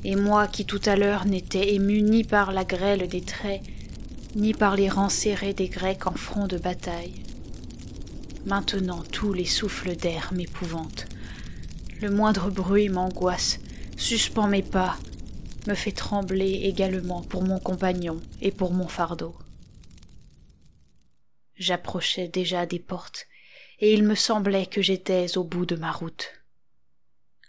Et 0.05 0.15
moi 0.15 0.47
qui 0.47 0.63
tout 0.63 0.79
à 0.85 0.95
l'heure 0.95 1.25
n'étais 1.25 1.73
ému 1.73 2.01
ni 2.03 2.23
par 2.23 2.53
la 2.53 2.63
grêle 2.63 3.05
des 3.09 3.19
traits, 3.19 3.61
ni 4.37 4.53
par 4.53 4.77
les 4.77 4.87
rangs 4.87 5.09
serrés 5.09 5.53
des 5.53 5.67
Grecs 5.67 6.07
en 6.07 6.13
front 6.13 6.47
de 6.47 6.57
bataille. 6.57 7.21
Maintenant 8.45 9.03
tous 9.11 9.33
les 9.33 9.43
souffles 9.43 9.97
d'air 9.97 10.31
m'épouvantent. 10.33 11.07
Le 11.99 12.09
moindre 12.09 12.49
bruit 12.49 12.87
m'angoisse, 12.87 13.59
suspend 13.97 14.47
mes 14.47 14.63
pas, 14.63 14.97
me 15.67 15.73
fait 15.73 15.91
trembler 15.91 16.61
également 16.63 17.21
pour 17.21 17.43
mon 17.43 17.59
compagnon 17.59 18.21
et 18.41 18.51
pour 18.51 18.71
mon 18.71 18.87
fardeau. 18.87 19.35
J'approchais 21.55 22.29
déjà 22.29 22.65
des 22.65 22.79
portes, 22.79 23.27
et 23.83 23.91
il 23.91 24.03
me 24.03 24.15
semblait 24.15 24.65
que 24.65 24.81
j'étais 24.81 25.37
au 25.37 25.43
bout 25.43 25.65
de 25.65 25.75
ma 25.75 25.91
route. 25.91 26.31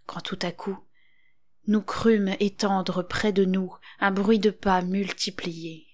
Quand 0.05 0.20
tout 0.20 0.39
à 0.43 0.51
coup, 0.51 0.76
nous 1.68 1.80
crûmes 1.80 2.35
étendre 2.41 3.07
près 3.07 3.32
de 3.32 3.45
nous 3.45 3.72
un 4.01 4.11
bruit 4.11 4.41
de 4.41 4.51
pas 4.51 4.82
multiplié. 4.82 5.87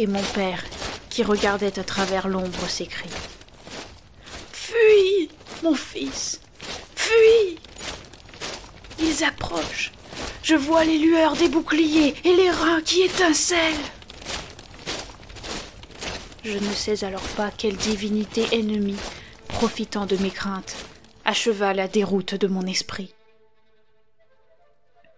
Et 0.00 0.08
mon 0.08 0.24
père, 0.34 0.64
qui 1.08 1.22
regardait 1.22 1.78
à 1.78 1.84
travers 1.84 2.26
l'ombre, 2.26 2.68
s'écrie. 2.68 3.08
Fuis, 4.50 5.30
mon 5.62 5.76
fils. 5.76 6.40
Fuis. 6.96 7.60
Ils 8.98 9.22
approchent. 9.22 9.92
Je 10.42 10.56
vois 10.56 10.82
les 10.82 10.98
lueurs 10.98 11.36
des 11.36 11.48
boucliers 11.48 12.16
et 12.24 12.34
les 12.34 12.50
reins 12.50 12.80
qui 12.80 13.02
étincellent. 13.02 13.97
Je 16.50 16.56
ne 16.56 16.72
sais 16.72 17.04
alors 17.04 17.28
pas 17.36 17.50
quelle 17.50 17.76
divinité 17.76 18.46
ennemie, 18.52 18.96
profitant 19.48 20.06
de 20.06 20.16
mes 20.16 20.30
craintes, 20.30 20.76
acheva 21.26 21.74
la 21.74 21.88
déroute 21.88 22.34
de 22.34 22.46
mon 22.46 22.62
esprit. 22.62 23.14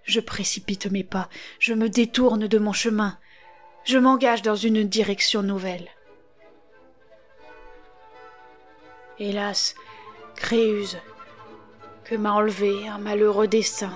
Je 0.03 0.19
précipite 0.19 0.87
mes 0.91 1.05
pas, 1.05 1.29
je 1.61 1.73
me 1.73 1.89
détourne 1.89 2.49
de 2.49 2.59
mon 2.59 2.73
chemin, 2.73 3.17
je 3.85 3.97
m'engage 3.97 4.43
dans 4.43 4.57
une 4.57 4.83
direction 4.83 5.45
nouvelle. 5.45 5.89
Hélas, 9.21 9.77
Créuse, 10.35 10.99
que 12.03 12.17
m'a 12.17 12.33
enlevé 12.33 12.89
un 12.89 12.99
malheureux 12.99 13.47
destin? 13.47 13.93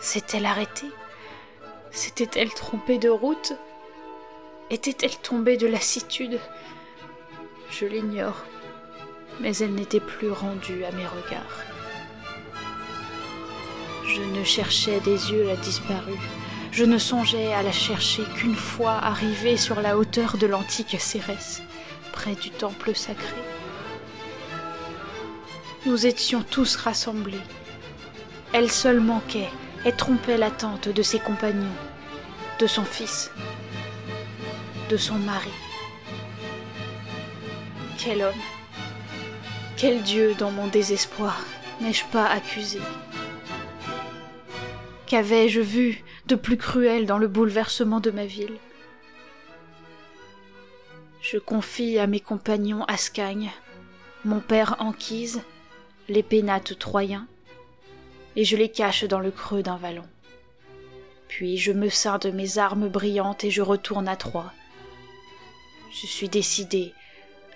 S'est-elle 0.00 0.46
arrêtée? 0.46 0.92
S'était-elle 1.90 2.54
trompée 2.54 2.98
de 2.98 3.10
route? 3.10 3.52
Était-elle 4.70 5.16
tombée 5.16 5.56
de 5.56 5.66
lassitude? 5.66 6.38
Je 7.70 7.86
l'ignore, 7.86 8.44
mais 9.40 9.56
elle 9.56 9.74
n'était 9.74 10.00
plus 10.00 10.30
rendue 10.30 10.84
à 10.84 10.92
mes 10.92 11.06
regards. 11.06 11.60
Je 14.06 14.22
ne 14.22 14.44
cherchais 14.44 15.00
des 15.00 15.32
yeux 15.32 15.44
la 15.44 15.56
disparue, 15.56 16.18
je 16.72 16.84
ne 16.84 16.98
songeais 16.98 17.52
à 17.52 17.62
la 17.62 17.72
chercher 17.72 18.22
qu'une 18.36 18.56
fois 18.56 18.92
arrivée 18.92 19.56
sur 19.56 19.80
la 19.80 19.98
hauteur 19.98 20.36
de 20.36 20.46
l'antique 20.46 20.96
Cérès, 20.98 21.62
près 22.12 22.34
du 22.34 22.50
temple 22.50 22.94
sacré 22.94 23.36
nous 25.86 26.06
étions 26.06 26.42
tous 26.42 26.76
rassemblés. 26.76 27.40
Elle 28.52 28.70
seule 28.70 29.00
manquait 29.00 29.48
et 29.86 29.92
trompait 29.92 30.36
l'attente 30.36 30.88
de 30.88 31.02
ses 31.02 31.18
compagnons, 31.18 31.72
de 32.58 32.66
son 32.66 32.84
fils, 32.84 33.30
de 34.90 34.96
son 34.96 35.14
mari. 35.14 35.52
Quel 37.96 38.22
homme, 38.22 38.42
quel 39.76 40.02
Dieu 40.02 40.34
dans 40.34 40.50
mon 40.50 40.66
désespoir 40.66 41.44
n'ai-je 41.80 42.04
pas 42.06 42.26
accusé? 42.26 42.80
Qu'avais-je 45.06 45.60
vu 45.60 46.02
de 46.26 46.34
plus 46.34 46.56
cruel 46.56 47.06
dans 47.06 47.18
le 47.18 47.28
bouleversement 47.28 48.00
de 48.00 48.10
ma 48.10 48.26
ville? 48.26 48.56
Je 51.22 51.38
confie 51.38 52.00
à 52.00 52.08
mes 52.08 52.20
compagnons 52.20 52.82
Ascagne, 52.84 53.52
mon 54.24 54.40
père 54.40 54.74
Anquise 54.80 55.40
les 56.08 56.24
pénates 56.24 56.76
troyens, 56.80 57.28
et 58.34 58.44
je 58.44 58.56
les 58.56 58.68
cache 58.68 59.04
dans 59.04 59.20
le 59.20 59.30
creux 59.30 59.62
d'un 59.62 59.76
vallon. 59.76 60.08
Puis 61.28 61.58
je 61.58 61.70
me 61.70 61.88
ceins 61.88 62.18
de 62.18 62.30
mes 62.30 62.58
armes 62.58 62.88
brillantes 62.88 63.44
et 63.44 63.50
je 63.52 63.62
retourne 63.62 64.08
à 64.08 64.16
Troie. 64.16 64.52
Je 65.90 66.06
suis 66.06 66.28
décidé 66.28 66.94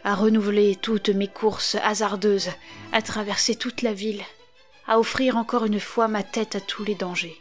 à 0.02 0.14
renouveler 0.14 0.76
toutes 0.76 1.08
mes 1.08 1.28
courses 1.28 1.76
hasardeuses, 1.76 2.50
à 2.92 3.00
traverser 3.00 3.54
toute 3.54 3.82
la 3.82 3.92
ville, 3.92 4.22
à 4.86 4.98
offrir 4.98 5.36
encore 5.36 5.64
une 5.64 5.80
fois 5.80 6.08
ma 6.08 6.22
tête 6.22 6.56
à 6.56 6.60
tous 6.60 6.84
les 6.84 6.94
dangers. 6.94 7.40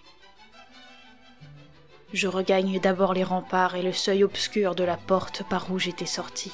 Je 2.14 2.28
regagne 2.28 2.80
d'abord 2.80 3.14
les 3.14 3.24
remparts 3.24 3.76
et 3.76 3.82
le 3.82 3.94
seuil 3.94 4.24
obscur 4.24 4.76
de 4.76 4.84
la 4.84 4.98
porte 4.98 5.44
par 5.50 5.72
où 5.72 5.80
j'étais 5.80 6.06
sorti 6.06 6.52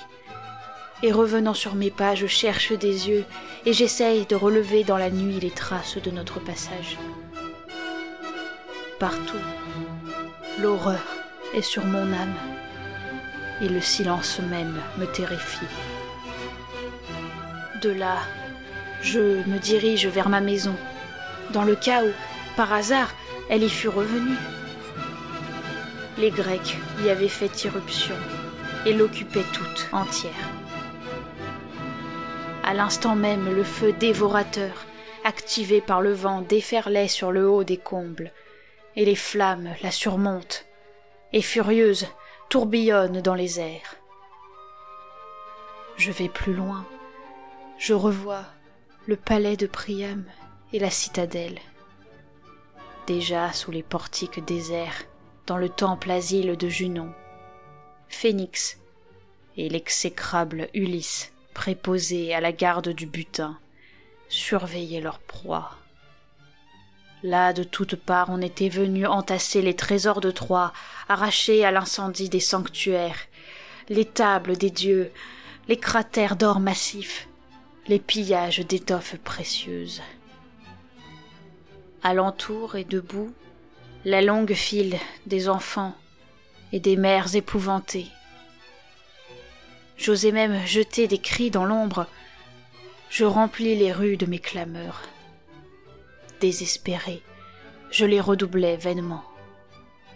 et 1.02 1.12
revenant 1.12 1.54
sur 1.54 1.76
mes 1.76 1.92
pas, 1.92 2.16
je 2.16 2.28
cherche 2.28 2.74
des 2.74 3.10
yeux 3.10 3.26
et 3.66 3.74
j'essaye 3.74 4.26
de 4.26 4.36
relever 4.36 4.84
dans 4.84 4.98
la 4.98 5.10
nuit 5.10 5.40
les 5.40 5.52
traces 5.52 5.98
de 5.98 6.12
notre 6.12 6.40
passage. 6.40 6.98
Partout, 9.00 9.38
l'horreur 10.60 11.04
est 11.54 11.62
sur 11.62 11.86
mon 11.86 12.12
âme 12.14 12.36
et 13.62 13.70
le 13.70 13.82
silence 13.82 14.39
même 14.39 14.80
me 14.97 15.05
terrifie. 15.05 15.66
De 17.82 17.89
là, 17.89 18.18
je 19.01 19.20
me 19.20 19.57
dirige 19.60 20.07
vers 20.07 20.30
ma 20.30 20.41
maison, 20.41 20.76
dans 21.51 21.64
le 21.64 21.76
cas 21.76 22.03
où, 22.03 22.10
par 22.55 22.74
hasard, 22.74 23.14
elle 23.49 23.64
y 23.64 23.70
fût 23.70 23.88
revenue. 23.88 24.38
Les 26.18 26.32
Grecs 26.32 26.78
y 27.03 27.10
avaient 27.10 27.30
fait 27.30 27.64
irruption 27.64 28.16
et 28.86 28.93
l'occupaient 28.93 29.45
toute 29.53 29.88
entière. 29.91 30.32
À 32.64 32.74
l'instant 32.74 33.16
même, 33.16 33.53
le 33.53 33.64
feu 33.64 33.93
dévorateur, 33.93 34.86
activé 35.24 35.82
par 35.82 36.01
le 36.01 36.14
vent, 36.14 36.41
déferlait 36.41 37.07
sur 37.07 37.32
le 37.32 37.49
haut 37.49 37.64
des 37.64 37.78
combles, 37.78 38.32
et 38.95 39.05
les 39.05 39.16
flammes 39.16 39.70
la 39.82 39.91
surmontent, 39.91 40.57
et 41.34 41.41
furieuses, 41.41 42.07
tourbillonnent 42.50 43.22
dans 43.22 43.36
les 43.36 43.60
airs. 43.60 43.95
Je 45.97 46.12
vais 46.12 46.30
plus 46.30 46.54
loin, 46.54 46.86
je 47.78 47.93
revois 47.93 48.45
le 49.06 49.16
palais 49.16 49.56
de 49.56 49.68
Priam 49.68 50.26
et 50.74 50.80
la 50.80 50.89
citadelle. 50.89 51.60
Déjà 53.06 53.54
sous 53.54 53.72
les 53.72 53.84
portiques 53.84 54.43
déserts, 54.43 55.06
dans 55.45 55.58
le 55.58 55.70
temple 55.70 56.10
asile 56.10 56.58
de 56.58 56.70
Junon, 56.70 57.14
Phénix 58.08 58.80
et 59.56 59.70
l'exécrable 59.70 60.70
Ulysse 60.74 61.32
préposés 61.54 62.34
à 62.34 62.41
la 62.41 62.52
garde 62.52 62.89
du 62.89 63.06
butin, 63.06 63.60
surveillaient 64.28 65.02
leur 65.02 65.20
proie. 65.20 65.72
Là, 67.24 67.51
de 67.51 67.63
toutes 67.63 67.95
parts, 67.95 68.30
on 68.30 68.41
était 68.41 68.70
venu 68.70 69.05
entasser 69.05 69.61
les 69.61 69.76
trésors 69.76 70.22
de 70.22 70.32
Troie, 70.32 70.72
arracher 71.09 71.65
à 71.65 71.72
l'incendie 71.72 72.30
des 72.30 72.39
sanctuaires, 72.39 73.20
les 73.89 74.05
tables 74.05 74.55
des 74.55 74.70
dieux, 74.70 75.11
les 75.67 75.78
cratères 75.78 76.38
d'or 76.38 76.61
massif, 76.61 77.28
les 77.88 77.99
pillages 77.99 78.59
d'étoffes 78.59 79.17
précieuses. 79.17 80.01
Alentour 82.03 82.78
et 82.78 82.86
debout, 82.86 83.34
la 84.05 84.22
longue 84.22 84.53
file 84.53 84.97
des 85.26 85.49
enfants 85.49 85.93
et 86.72 86.80
des 86.80 86.95
mères 86.95 87.36
épouvantées. 87.36 88.07
J'osais 89.97 90.32
même 90.32 90.65
jeter 90.65 91.07
des 91.07 91.17
cris 91.17 91.51
dans 91.51 91.65
l'ombre. 91.65 92.07
Je 93.09 93.26
remplis 93.26 93.76
les 93.76 93.91
rues 93.91 94.15
de 94.15 94.26
mes 94.26 94.39
clameurs. 94.39 95.01
Désespéré, 96.40 97.22
je 97.92 98.06
les 98.06 98.22
redoublais 98.22 98.78
vainement. 98.78 99.24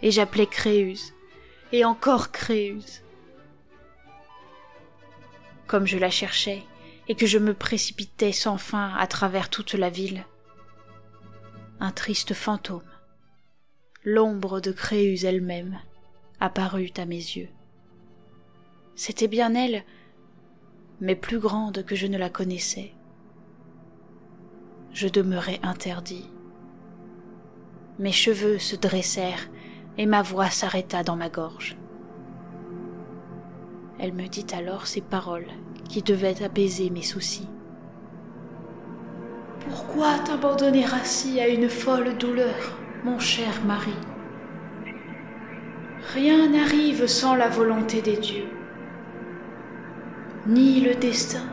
Et 0.02 0.10
j'appelais 0.10 0.46
Créuse, 0.46 1.12
et 1.72 1.84
encore 1.84 2.32
Créuse. 2.32 3.02
Comme 5.66 5.86
je 5.86 5.98
la 5.98 6.10
cherchais, 6.10 6.62
et 7.08 7.14
que 7.14 7.26
je 7.26 7.38
me 7.38 7.52
précipitais 7.52 8.32
sans 8.32 8.56
fin 8.56 8.94
à 8.94 9.06
travers 9.06 9.50
toute 9.50 9.74
la 9.74 9.90
ville, 9.90 10.24
un 11.80 11.90
triste 11.90 12.32
fantôme, 12.32 12.82
l'ombre 14.04 14.60
de 14.60 14.72
Créuse 14.72 15.24
elle-même, 15.24 15.78
apparut 16.40 16.92
à 16.96 17.04
mes 17.04 17.16
yeux. 17.16 17.50
C'était 18.96 19.28
bien 19.28 19.54
elle, 19.54 19.84
mais 21.00 21.16
plus 21.16 21.38
grande 21.38 21.84
que 21.84 21.96
je 21.96 22.06
ne 22.06 22.16
la 22.16 22.30
connaissais. 22.30 22.92
Je 24.94 25.08
demeurai 25.08 25.58
interdit. 25.64 26.30
Mes 27.98 28.12
cheveux 28.12 28.60
se 28.60 28.76
dressèrent 28.76 29.50
et 29.98 30.06
ma 30.06 30.22
voix 30.22 30.50
s'arrêta 30.50 31.02
dans 31.02 31.16
ma 31.16 31.28
gorge. 31.28 31.76
Elle 33.98 34.12
me 34.12 34.28
dit 34.28 34.46
alors 34.56 34.86
ces 34.86 35.00
paroles 35.00 35.48
qui 35.88 36.00
devaient 36.02 36.44
apaiser 36.44 36.90
mes 36.90 37.02
soucis. 37.02 37.48
Pourquoi 39.68 40.16
t'abandonner 40.20 40.84
ainsi 40.84 41.40
à 41.40 41.48
une 41.48 41.68
folle 41.68 42.16
douleur, 42.16 42.78
mon 43.02 43.18
cher 43.18 43.64
mari? 43.66 43.98
Rien 46.14 46.50
n'arrive 46.50 47.08
sans 47.08 47.34
la 47.34 47.48
volonté 47.48 48.00
des 48.00 48.16
dieux. 48.16 48.48
Ni 50.46 50.80
le 50.80 50.94
destin, 50.94 51.48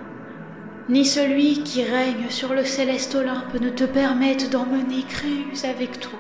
ni 0.90 1.06
celui 1.06 1.64
qui 1.64 1.84
règne 1.84 2.30
sur 2.30 2.54
le 2.54 2.66
céleste 2.66 3.16
Olympe 3.16 3.60
ne 3.60 3.70
te 3.70 3.84
permettent 3.84 4.50
d'emmener 4.50 5.04
Créus 5.08 5.64
avec 5.64 6.00
toi. 6.00 6.20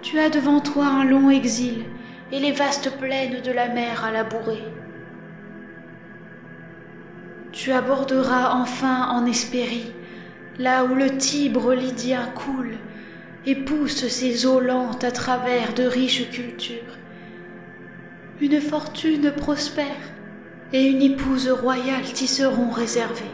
Tu 0.00 0.18
as 0.18 0.30
devant 0.30 0.60
toi 0.60 0.86
un 0.86 1.04
long 1.04 1.30
exil 1.30 1.84
et 2.32 2.40
les 2.40 2.52
vastes 2.52 2.98
plaines 2.98 3.42
de 3.42 3.52
la 3.52 3.68
mer 3.68 4.04
à 4.04 4.10
labourer. 4.10 4.64
Tu 7.52 7.70
aborderas 7.70 8.54
enfin 8.54 9.08
en 9.10 9.26
Hespérie, 9.26 9.92
là 10.58 10.84
où 10.84 10.94
le 10.94 11.18
Tibre 11.18 11.74
lydien 11.74 12.26
coule 12.34 12.78
et 13.44 13.54
pousse 13.54 14.08
ses 14.08 14.46
eaux 14.46 14.60
lentes 14.60 15.04
à 15.04 15.12
travers 15.12 15.74
de 15.74 15.84
riches 15.84 16.30
cultures. 16.30 16.98
Une 18.40 18.60
fortune 18.60 19.30
prospère 19.30 20.12
et 20.72 20.84
une 20.86 21.02
épouse 21.02 21.50
royale 21.50 22.04
t'y 22.14 22.26
seront 22.26 22.70
réservées. 22.70 23.24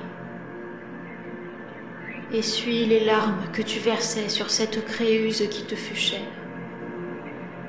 Essuie 2.33 2.85
les 2.85 3.05
larmes 3.05 3.45
que 3.53 3.63
tu 3.63 3.79
versais 3.79 4.29
sur 4.29 4.51
cette 4.51 4.85
créuse 4.85 5.49
qui 5.49 5.63
te 5.63 5.77
fut 5.77 5.97
chère. 5.97 6.21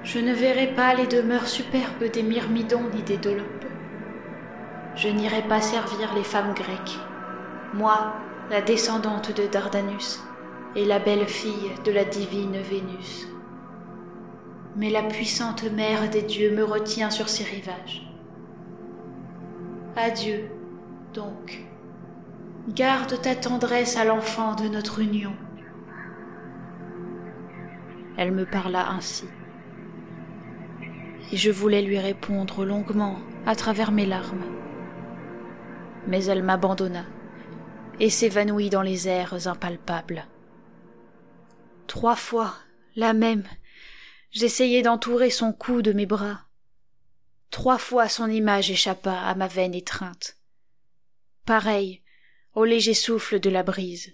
Je 0.03 0.20
ne 0.20 0.34
verrai 0.34 0.67
pas 0.67 0.95
les 0.95 1.07
demeures 1.07 1.47
superbes 1.47 2.09
des 2.11 2.24
Myrmidons 2.24 2.89
ni 2.93 3.03
des 3.03 3.17
Dolopes. 3.17 3.65
Je 4.95 5.07
n'irai 5.07 5.43
pas 5.43 5.61
servir 5.61 6.13
les 6.15 6.24
femmes 6.24 6.53
grecques, 6.53 6.97
moi, 7.74 8.15
la 8.49 8.61
descendante 8.61 9.36
de 9.36 9.45
Dardanus, 9.45 10.20
et 10.76 10.86
la 10.86 10.99
belle 10.99 11.28
fille 11.28 11.72
de 11.86 11.91
la 11.91 12.03
divine 12.03 12.57
Vénus. 12.57 13.28
Mais 14.76 14.89
la 14.89 15.03
puissante 15.03 15.63
mère 15.72 16.09
des 16.09 16.24
dieux 16.24 16.55
me 16.55 16.63
retient 16.63 17.11
sur 17.11 17.30
ses 17.30 17.43
rivages. 17.43 18.09
Adieu, 20.01 20.49
donc. 21.13 21.59
Garde 22.69 23.21
ta 23.21 23.35
tendresse 23.35 23.97
à 23.97 24.05
l'enfant 24.05 24.55
de 24.55 24.69
notre 24.69 24.99
union. 24.99 25.35
Elle 28.17 28.31
me 28.31 28.45
parla 28.45 28.91
ainsi. 28.91 29.25
Et 31.33 31.37
je 31.37 31.51
voulais 31.51 31.81
lui 31.81 31.99
répondre 31.99 32.63
longuement 32.63 33.17
à 33.45 33.55
travers 33.55 33.91
mes 33.91 34.05
larmes. 34.05 34.45
Mais 36.07 36.23
elle 36.25 36.43
m'abandonna 36.43 37.03
et 37.99 38.09
s'évanouit 38.09 38.69
dans 38.69 38.83
les 38.83 39.09
airs 39.09 39.47
impalpables. 39.47 40.25
Trois 41.87 42.15
fois, 42.15 42.53
la 42.95 43.11
même, 43.11 43.43
j'essayai 44.31 44.81
d'entourer 44.81 45.29
son 45.29 45.51
cou 45.51 45.81
de 45.81 45.91
mes 45.91 46.05
bras. 46.05 46.48
Trois 47.51 47.77
fois 47.77 48.07
son 48.07 48.29
image 48.29 48.69
échappa 48.69 49.13
à 49.13 49.35
ma 49.35 49.47
veine 49.47 49.73
étreinte. 49.73 50.37
Pareille 51.45 52.01
au 52.53 52.65
léger 52.65 52.93
souffle 52.93 53.39
de 53.39 53.49
la 53.49 53.63
brise, 53.63 54.11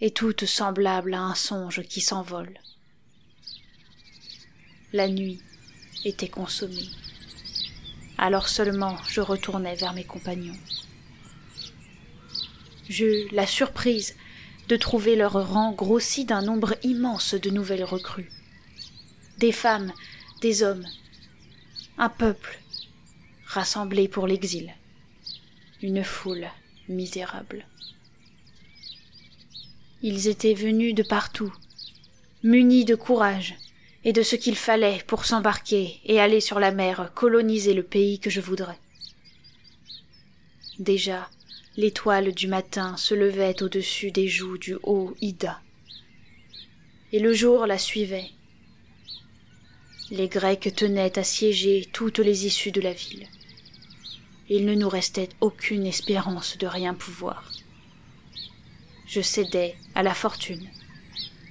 et 0.00 0.12
toute 0.12 0.44
semblable 0.44 1.14
à 1.14 1.20
un 1.20 1.34
songe 1.34 1.82
qui 1.82 2.00
s'envole. 2.00 2.58
La 4.92 5.08
nuit 5.08 5.42
était 6.04 6.28
consommée. 6.28 6.88
Alors 8.18 8.48
seulement 8.48 8.96
je 9.08 9.20
retournai 9.20 9.74
vers 9.74 9.92
mes 9.92 10.04
compagnons. 10.04 10.58
J'eus 12.88 13.28
la 13.32 13.46
surprise 13.46 14.14
de 14.68 14.76
trouver 14.76 15.16
leur 15.16 15.32
rang 15.32 15.72
grossi 15.72 16.24
d'un 16.24 16.42
nombre 16.42 16.74
immense 16.82 17.34
de 17.34 17.50
nouvelles 17.50 17.84
recrues. 17.84 18.30
Des 19.38 19.52
femmes, 19.52 19.92
des 20.42 20.62
hommes, 20.62 20.86
un 21.98 22.08
peuple 22.08 22.58
rassemblé 23.46 24.08
pour 24.08 24.26
l'exil, 24.26 24.74
une 25.82 26.04
foule 26.04 26.48
misérable. 26.88 27.66
Ils 30.02 30.28
étaient 30.28 30.54
venus 30.54 30.94
de 30.94 31.02
partout, 31.02 31.52
munis 32.42 32.84
de 32.84 32.94
courage 32.94 33.54
et 34.04 34.12
de 34.12 34.22
ce 34.22 34.36
qu'il 34.36 34.56
fallait 34.56 35.02
pour 35.06 35.24
s'embarquer 35.24 36.00
et 36.04 36.20
aller 36.20 36.40
sur 36.40 36.60
la 36.60 36.72
mer 36.72 37.12
coloniser 37.14 37.74
le 37.74 37.82
pays 37.82 38.18
que 38.18 38.30
je 38.30 38.40
voudrais. 38.40 38.78
Déjà, 40.78 41.28
L'étoile 41.76 42.32
du 42.32 42.46
matin 42.46 42.96
se 42.96 43.14
levait 43.14 43.60
au-dessus 43.60 44.12
des 44.12 44.28
joues 44.28 44.58
du 44.58 44.76
haut 44.84 45.12
Ida. 45.20 45.60
Et 47.10 47.18
le 47.18 47.32
jour 47.32 47.66
la 47.66 47.78
suivait. 47.78 48.30
Les 50.10 50.28
Grecs 50.28 50.74
tenaient 50.76 51.18
assiéger 51.18 51.88
toutes 51.90 52.18
les 52.18 52.46
issues 52.46 52.72
de 52.72 52.82
la 52.82 52.92
ville. 52.92 53.26
Il 54.50 54.66
ne 54.66 54.74
nous 54.74 54.88
restait 54.88 55.30
aucune 55.40 55.86
espérance 55.86 56.58
de 56.58 56.66
rien 56.66 56.92
pouvoir. 56.92 57.50
Je 59.06 59.22
cédais 59.22 59.76
à 59.94 60.02
la 60.02 60.12
fortune, 60.12 60.68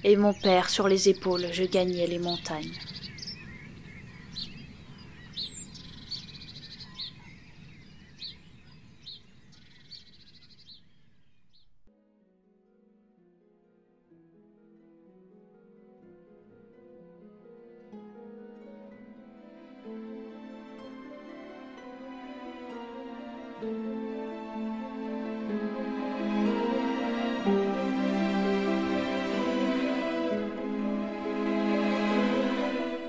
et 0.04 0.16
mon 0.16 0.32
père 0.34 0.70
sur 0.70 0.86
les 0.86 1.08
épaules 1.08 1.48
je 1.52 1.64
gagnais 1.64 2.06
les 2.06 2.20
montagnes. 2.20 2.78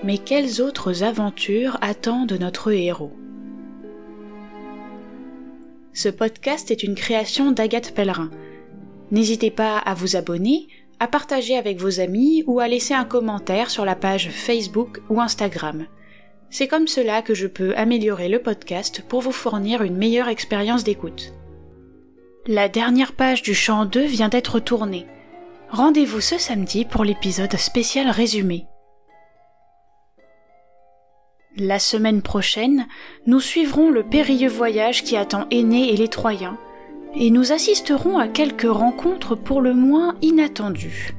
Mais 0.05 0.19
quelles 0.19 0.61
autres 0.61 1.03
aventures 1.03 1.79
attendent 1.81 2.37
notre 2.39 2.71
héros? 2.71 3.11
Ce 5.93 6.09
podcast 6.09 6.69
est 6.69 6.83
une 6.83 6.93
création 6.93 7.51
d'Agathe 7.51 7.95
Pellerin. 7.95 8.29
N'hésitez 9.09 9.49
pas 9.49 9.79
à 9.79 9.95
vous 9.95 10.15
abonner, 10.15 10.67
à 10.99 11.07
partager 11.07 11.57
avec 11.57 11.79
vos 11.79 11.99
amis 11.99 12.43
ou 12.45 12.59
à 12.59 12.67
laisser 12.67 12.93
un 12.93 13.03
commentaire 13.03 13.71
sur 13.71 13.83
la 13.83 13.95
page 13.95 14.29
Facebook 14.29 15.01
ou 15.09 15.21
Instagram. 15.21 15.87
C'est 16.49 16.67
comme 16.67 16.87
cela 16.87 17.21
que 17.21 17.33
je 17.33 17.47
peux 17.47 17.75
améliorer 17.75 18.29
le 18.29 18.39
podcast 18.39 19.03
pour 19.07 19.21
vous 19.21 19.31
fournir 19.31 19.81
une 19.81 19.97
meilleure 19.97 20.29
expérience 20.29 20.83
d'écoute. 20.83 21.33
La 22.47 22.69
dernière 22.69 23.13
page 23.13 23.41
du 23.41 23.55
chant 23.55 23.85
2 23.85 24.05
vient 24.05 24.29
d'être 24.29 24.59
tournée. 24.59 25.07
Rendez-vous 25.69 26.21
ce 26.21 26.37
samedi 26.37 26.85
pour 26.85 27.03
l'épisode 27.03 27.55
spécial 27.57 28.09
résumé. 28.09 28.65
La 31.57 31.79
semaine 31.79 32.21
prochaine, 32.21 32.85
nous 33.25 33.39
suivrons 33.39 33.89
le 33.89 34.03
périlleux 34.03 34.49
voyage 34.49 35.03
qui 35.03 35.17
attend 35.17 35.47
Aîné 35.51 35.93
et 35.93 35.97
les 35.97 36.09
Troyens, 36.09 36.57
et 37.15 37.31
nous 37.31 37.51
assisterons 37.51 38.17
à 38.17 38.27
quelques 38.27 38.69
rencontres 38.69 39.35
pour 39.35 39.61
le 39.61 39.73
moins 39.73 40.15
inattendues. 40.21 41.15